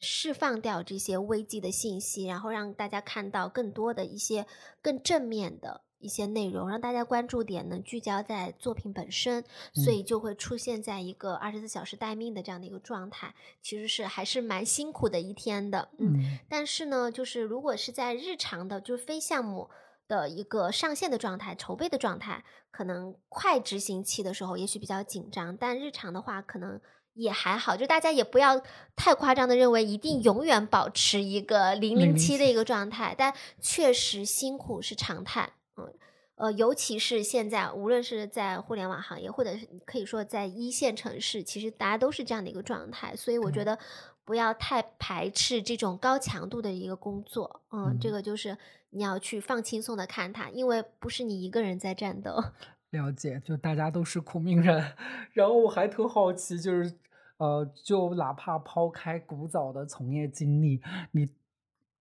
[0.00, 4.46] 释放掉这些危机的信息，然后让大家看到更多的一些
[4.80, 9.94] 更正面的一些内容，让大家关注点呢聚焦在作品本身，所嗯。
[9.94, 16.18] 以就会出现在一个二十四小时待命的这样的一个状态，其实是还是蛮辛苦的一天的，嗯。
[16.18, 16.38] 嗯。
[16.48, 19.70] 但是呢，就是如果是在日常的，就是非项目
[20.12, 26.78] 的一个上线的状态、筹备的状态，可能快执行期的时候也许比较紧张，但日常的话可能
[27.14, 28.60] 也还好，就大家也不要
[28.94, 35.94] 太夸张的认为一定永远保持一个零零七的一个状态，但确实辛苦是常态，嗯。
[36.36, 43.14] 呃，尤其是现在，无论是在互联网行业，或者是可以说在一线城市，其实大家都是这样的一个状态。
[43.14, 43.78] 所以我觉得
[44.24, 47.60] 不要太排斥这种高强度的一个工作。
[47.70, 48.58] 嗯，这嗯个就是
[48.94, 52.42] 你要去放轻松的看它，因为不是你一个人在战斗。
[52.90, 54.92] 了解，就大家都是苦命人。
[55.32, 56.94] 然后我还特好奇，就是
[57.38, 60.80] 呃，就哪怕抛开古早的从业经历，
[61.12, 61.30] 你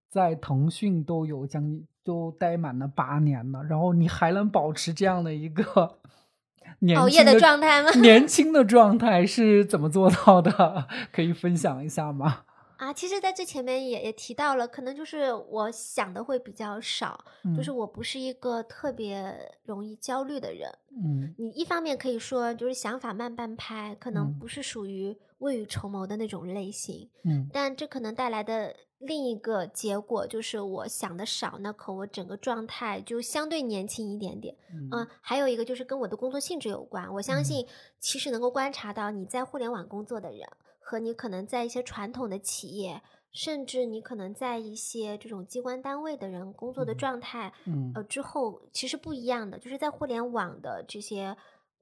[0.10, 6.00] 在腾讯都有将近都待满了八年了，然后你还能保持这样的一个
[6.80, 10.90] 年熬夜的状态吗年轻的状态是怎么做到的？
[11.14, 12.42] 可以分享一下吗？
[12.82, 17.24] 啊，其实，在最前面也也提到了，可能就是我想的会比较少，
[17.56, 20.68] 就是嗯我不是一个特别容易焦虑的人。
[20.90, 34.56] 嗯你一方面可以说就是想法慢半拍，可能嗯不是属于未雨绸缪的那种类型，嗯但这可能带来的另一个结果就是我想的少，那可我整个状态就相对年轻一点点。
[34.74, 37.08] 嗯、嗯还有一个就是跟我的工作性质有关。
[37.14, 37.68] 我相嗯信，
[38.00, 40.48] 其实能够观察到你在互联网工作的人，
[40.92, 49.58] 和你可能在一些传统的企业，甚至你可能在一些这种机关单位的人工作的嗯状态，嗯呃之后其实不一样的。
[49.58, 51.38] 就是在互联网的这些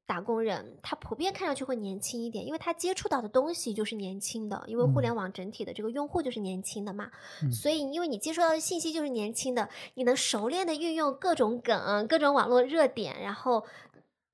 [0.06, 7.10] 打工人，他普遍看上去会年轻一点，因为他接触到的东西就是年轻的，因为互联嗯网整体的这个用户就是年轻的嘛。
[7.42, 13.66] 嗯所以，因为你接收到的信息就是年轻的，你能熟练的运用各种梗、各种网络热点，然后，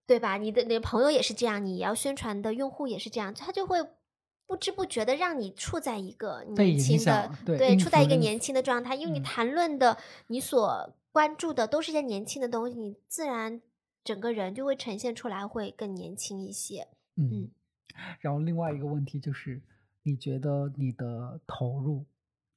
[0.05, 0.35] 对吧？
[0.35, 3.79] 你的你的朋友也是这样，你要宣传的用户也是这样，他就会
[4.47, 13.61] 不知不觉的让你处在一个年轻的响，对处在一个年轻的状态，因为你嗯谈论的、你所关注的都是一些年轻的东西，你自然
[14.03, 16.87] 整个人就会呈现出来会更年轻一些。
[17.15, 17.49] 嗯，
[18.19, 19.61] 然后另外一个问题就是，
[20.03, 22.05] 你觉得你的投入，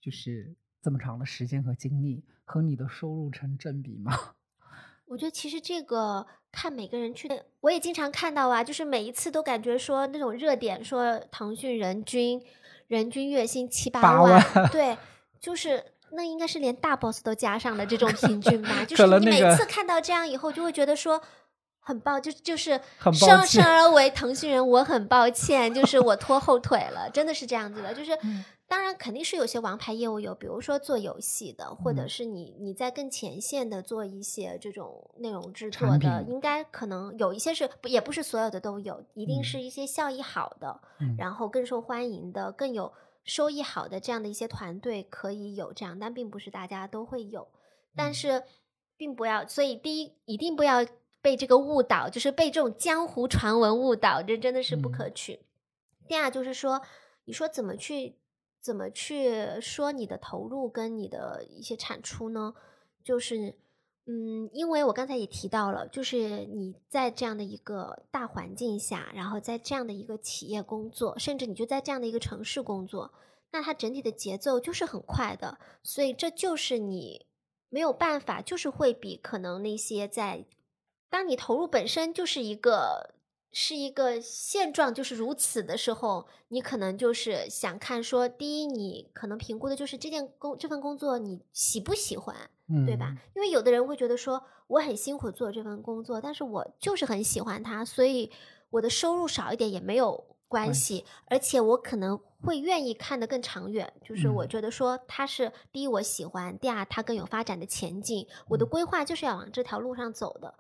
[0.01, 4.13] 就是这么长的时间和精力，和你的收入成正比吗？
[5.09, 7.29] 我觉得其实这个看每个人去，
[7.61, 12.43] 我也经常看到啊，就是每一次都感觉说那种热点说腾讯人均
[12.87, 14.97] 人均月薪七八八万，万对，
[15.41, 21.21] 就是那应该是连大 boss 都加上的这种平均吧， 就是你每次看到这样以后，就会觉得说。
[21.81, 22.79] 很抱就就是
[23.15, 27.95] 生生而为腾讯人，我很抱歉，就是我拖后腿了，真的是这样子的。
[27.95, 32.09] 就是嗯当然肯定是有些王牌业务有，比如说做游戏的，或者嗯。
[32.09, 39.45] 是你你在更前线的做一些这种内容制作的，应该可能有一些是也不是所有的都有，一定嗯。
[39.45, 41.17] 是一些效益好的，嗯。
[41.17, 42.93] 然后更受欢迎的、更有
[43.25, 47.49] 收益好的这样的一些团队可以有这样，但并不是大家都会有。
[47.97, 48.15] 但嗯。
[48.15, 48.43] 是
[48.99, 50.85] 并不要，所以第一一定不要
[51.23, 55.41] 被这个误导，就是被这种江湖传闻误导，这真的是不可嗯取。
[56.07, 56.83] 第二就是说，
[57.25, 58.18] 你说怎么去
[58.61, 62.55] 怎么去说你的投入跟你的一些产出呢？
[63.03, 63.55] 就是，
[64.07, 73.13] 嗯，因为我刚才也提到了，就是你在这样的一个大环境下，然后在这样的一个企业工作，甚至你就在这样的一个城市工作，
[73.51, 77.27] 那它整体的节奏就是很快的，所以这就是你
[77.71, 80.45] 没有办法，就是会比可能那些在
[81.09, 83.15] 当你投入本身就是一个
[83.53, 92.37] 是一个现状就是如此的时候，你可能就是想看说，第一，你可能评估的就是这件工这份工作你喜不喜欢，
[92.87, 93.09] 对吧？
[93.11, 98.31] 嗯因为有的人会觉得说，我很辛苦做这份工作，但是我就是很喜欢它，所以
[98.71, 100.13] 我的收入少一点也没有
[100.47, 103.93] 关关系，而且我可能会愿意看得更长远。
[104.03, 110.55] 就是我嗯觉得说，它是第一我喜欢，第二它更有发展的前景，我的嗯规划就是要往这条路上走的。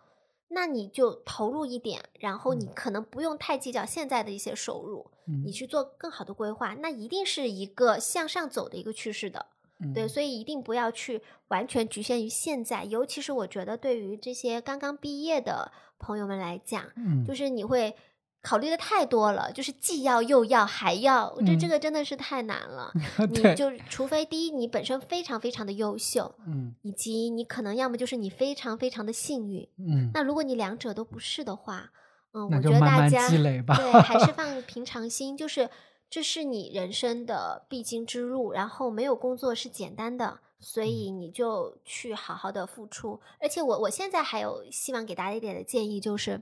[0.48, 2.72] 那你就投入一点，然后你嗯。
[2.74, 5.10] 可能不用太计较现在的一些收入，
[5.44, 5.52] 你嗯。
[5.52, 9.46] 去做更好的规划，那一定是一个向上走的一个趋势的。
[9.94, 10.08] 对，嗯。
[10.08, 17.24] 所以一定不要去完全局限于现在，尤其是我觉得对于这些刚刚毕业的朋友们来讲，嗯。
[17.24, 17.94] 就是你会
[18.40, 22.92] 考虑的太多了，就是既要又要还要，这这嗯个真的是太难了。
[23.30, 29.68] 你就除非第一你本身非常非常的优秀，嗯以及你可能要么就是你非常非常的幸运。
[29.78, 31.90] 嗯，那如果你两者都不是的话，
[32.32, 33.60] 嗯，那我觉得大家对，
[34.02, 35.68] 还是 放平常心，就是
[36.08, 43.20] 这是你人生的必经之路，然后没有工作是简单的，所嗯以你就去好好的付出。
[43.40, 46.40] 而且我我现在还有希望给大家一点的建议，就是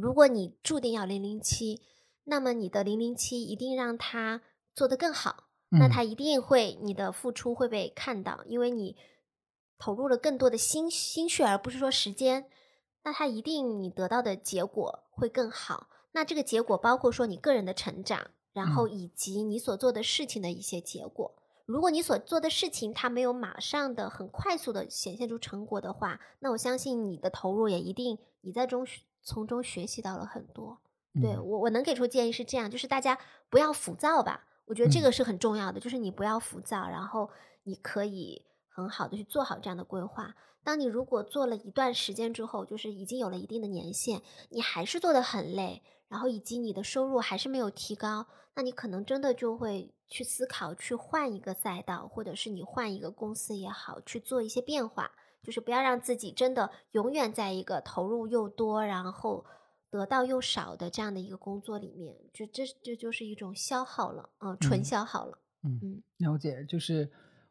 [0.00, 1.82] 如果你注定要零零七，
[2.24, 4.42] 那么你的零零七一定让它
[4.74, 5.44] 做得更好。
[5.70, 8.96] 那嗯他一定会，你的付出会被看到，因为你
[9.76, 12.48] 投入了更多的心心血，而不是说时间。
[13.04, 15.88] 那他一定你得到的结果会更好。
[16.12, 21.34] 那这个结果包括说你个人的成长，然后嗯以及你所做的事情的一些结果。
[21.66, 30.78] 如果你所做的事情它没有马上的很快速的显现出成果的话，那我相信你的投入也一定你在中学从中学习到了很多。
[31.20, 34.44] 对嗯我，我能给出建议是这样，就是大家不要浮躁吧。
[34.66, 37.30] 我觉得这嗯个是很重要的，就是你不要浮躁，然后
[37.64, 40.34] 你可以很好的去做好这样的规划。
[40.62, 55.10] 当你如果做了一段时间之后，就是已经有了一定的年限，你还是做的很累，然后以及你的收入还是没有提高，那你可能真的就会去思考去换一个赛道，或者是你换一个公司也好，去做一些变化。
[55.42, 59.44] 就是不要让自己真的永远在一个投入又多，然后
[59.90, 65.38] 得到又少的这样的一个工作里面，就这这就是一种消耗了，嗯、纯嗯消耗了。
[65.62, 67.10] 嗯嗯，了解，就是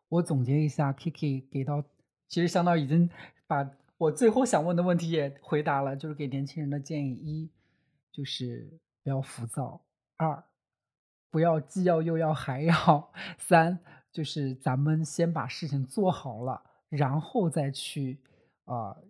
[0.10, 1.84] 我总结一下，Kiki 给到，
[2.28, 3.10] 其实相当于已经
[3.48, 7.50] 把我最后想问的问题也回答了，就是给年轻人的建议：一，
[8.12, 9.82] 就是不要浮躁；
[10.18, 10.44] 二，
[11.32, 12.74] 不要既要又要还要；
[13.40, 13.80] 三，
[14.12, 18.20] 就是咱们先把事情做好了，然后再去
[18.66, 19.04] 啊、呃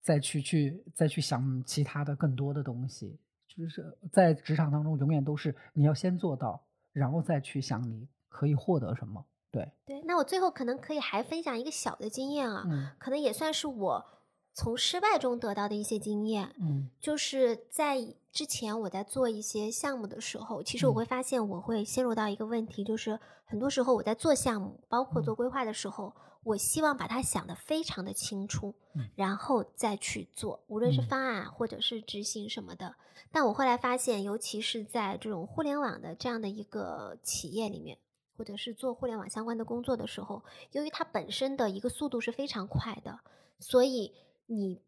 [0.00, 3.18] 再去去再去想其他的更多的东西。
[3.46, 9.22] 就是在职场当中，永远都是你要先做到，然后再去想你可以获得什么。
[9.50, 10.00] 对，对。
[10.02, 14.06] 那我最后可能可以还分享一个小的经验啊，嗯可能也算是我
[14.54, 16.54] 从失败中得到的一些经验。
[16.60, 17.98] 嗯就是在
[18.30, 26.14] 之前我在做一些项目的时候，其实我嗯会发现我会陷入到一个问题，就是很多时候我在做项目，包括做嗯规划的时候，
[26.48, 29.10] 我希望把它想得非常的清楚，嗯。
[29.14, 31.06] 然后再去做，无论是嗯。
[31.06, 32.94] 方案或者是执行什么的。
[33.30, 37.98] 但我后来发现，尤其是在这种互联网的这样的一个企业里面，
[38.36, 40.42] 或者是做互联网相关的工作的时候，
[40.72, 43.20] 由于它本身的一个速度是非常快的，
[43.58, 44.14] 所以
[44.46, 44.80] 你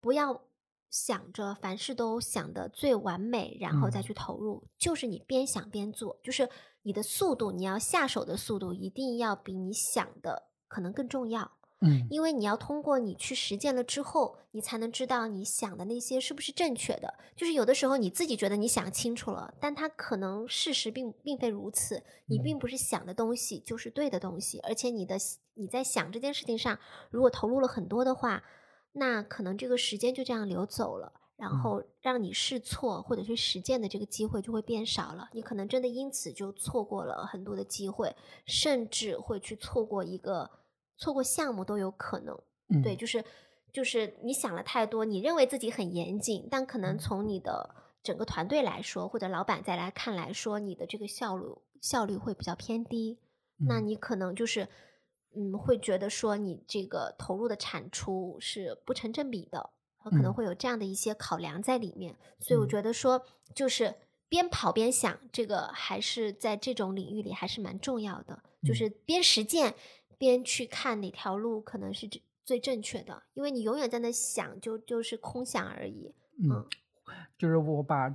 [0.00, 0.40] 不要
[0.90, 4.02] 想着凡事都想的最完美，然后再嗯。
[4.02, 6.48] 去投入，就是你边想边做，就是
[6.82, 11.50] 你的速度，你要下手的速度一定要比你想的可能更重要。
[11.80, 17.14] 嗯因为你要通过你去实践了之后，你才能知道你想的那些是不是正确的。
[17.36, 22.02] 就是有的时候你自己觉得你想清楚了，但它可能事实并并非如此。
[22.26, 25.16] 你嗯并不是想的东西就是对的东西，而且你的
[25.54, 26.76] 你在想这件事情上，
[27.10, 28.42] 如果投入了很多的话，
[28.92, 31.12] 那可能这个时间就这样流走了。
[31.36, 40.50] 然嗯后让你试错或者是实践的这个机会就会变少了，你可能真的因此就错过了很多的机会，甚至会去错过一个
[40.98, 42.38] 错过项目都有可能。
[42.68, 43.24] 嗯，对，就是
[43.72, 46.98] 就是你想了太多，你认为自己很严谨，但可能嗯。
[46.98, 51.46] 从你的整个团队来说，或者老板再来看来说，你的这个效率
[51.80, 53.18] 效率会比较偏低。
[53.64, 53.80] 那嗯。
[53.80, 54.68] 你可能就是
[55.34, 59.70] 嗯，会觉得说你这个投入的产出是不成正比的，
[60.10, 60.34] 可能嗯。
[60.34, 62.16] 会有这样的一些考量在里面。
[62.40, 62.68] 所以我嗯。
[62.68, 63.24] 觉得说，
[63.54, 63.94] 就是
[64.28, 68.74] 边跑边想，这个还是在这种领域里还是蛮重要的，就嗯。
[68.74, 69.74] 是边实践
[70.18, 76.12] 边去看哪条路可能是最最正确的，因为你永远在那想，就就是空想而已。
[76.42, 76.66] 嗯，
[77.36, 78.10] 就是我把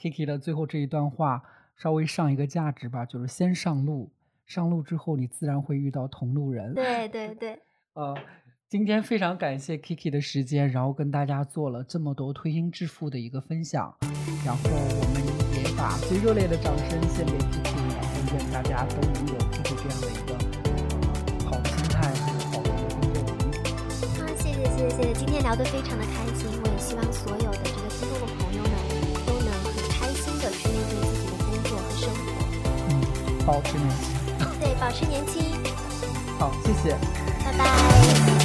[0.00, 1.42] Kiki 的最后这一段话
[1.76, 4.10] 稍微上一个价值吧，就是先上路，
[4.46, 6.74] 上路之后你自然会遇到同路人。
[6.74, 7.58] 对对 对，
[7.94, 8.16] 呃，
[8.68, 13.96] 今天非常感谢 Kiki 的时间，然后跟大家做了这么多推心置腹的一个分享，
[14.44, 20.35] 然后我们也把最热烈的掌声献给 Kiki，然后愿大家都能有 Kiki 这样的一个
[24.90, 28.70] 谢谢今天聊得非常的开心，我也希望所有的这个听众的朋友们
[29.26, 32.26] 都能很开心的去面对自己的工作和生活，
[32.88, 32.90] 嗯，
[33.46, 34.14] 保持年轻。
[34.60, 35.42] 对，保持年轻，
[36.38, 36.96] 好，谢谢。
[37.44, 38.35] 拜拜。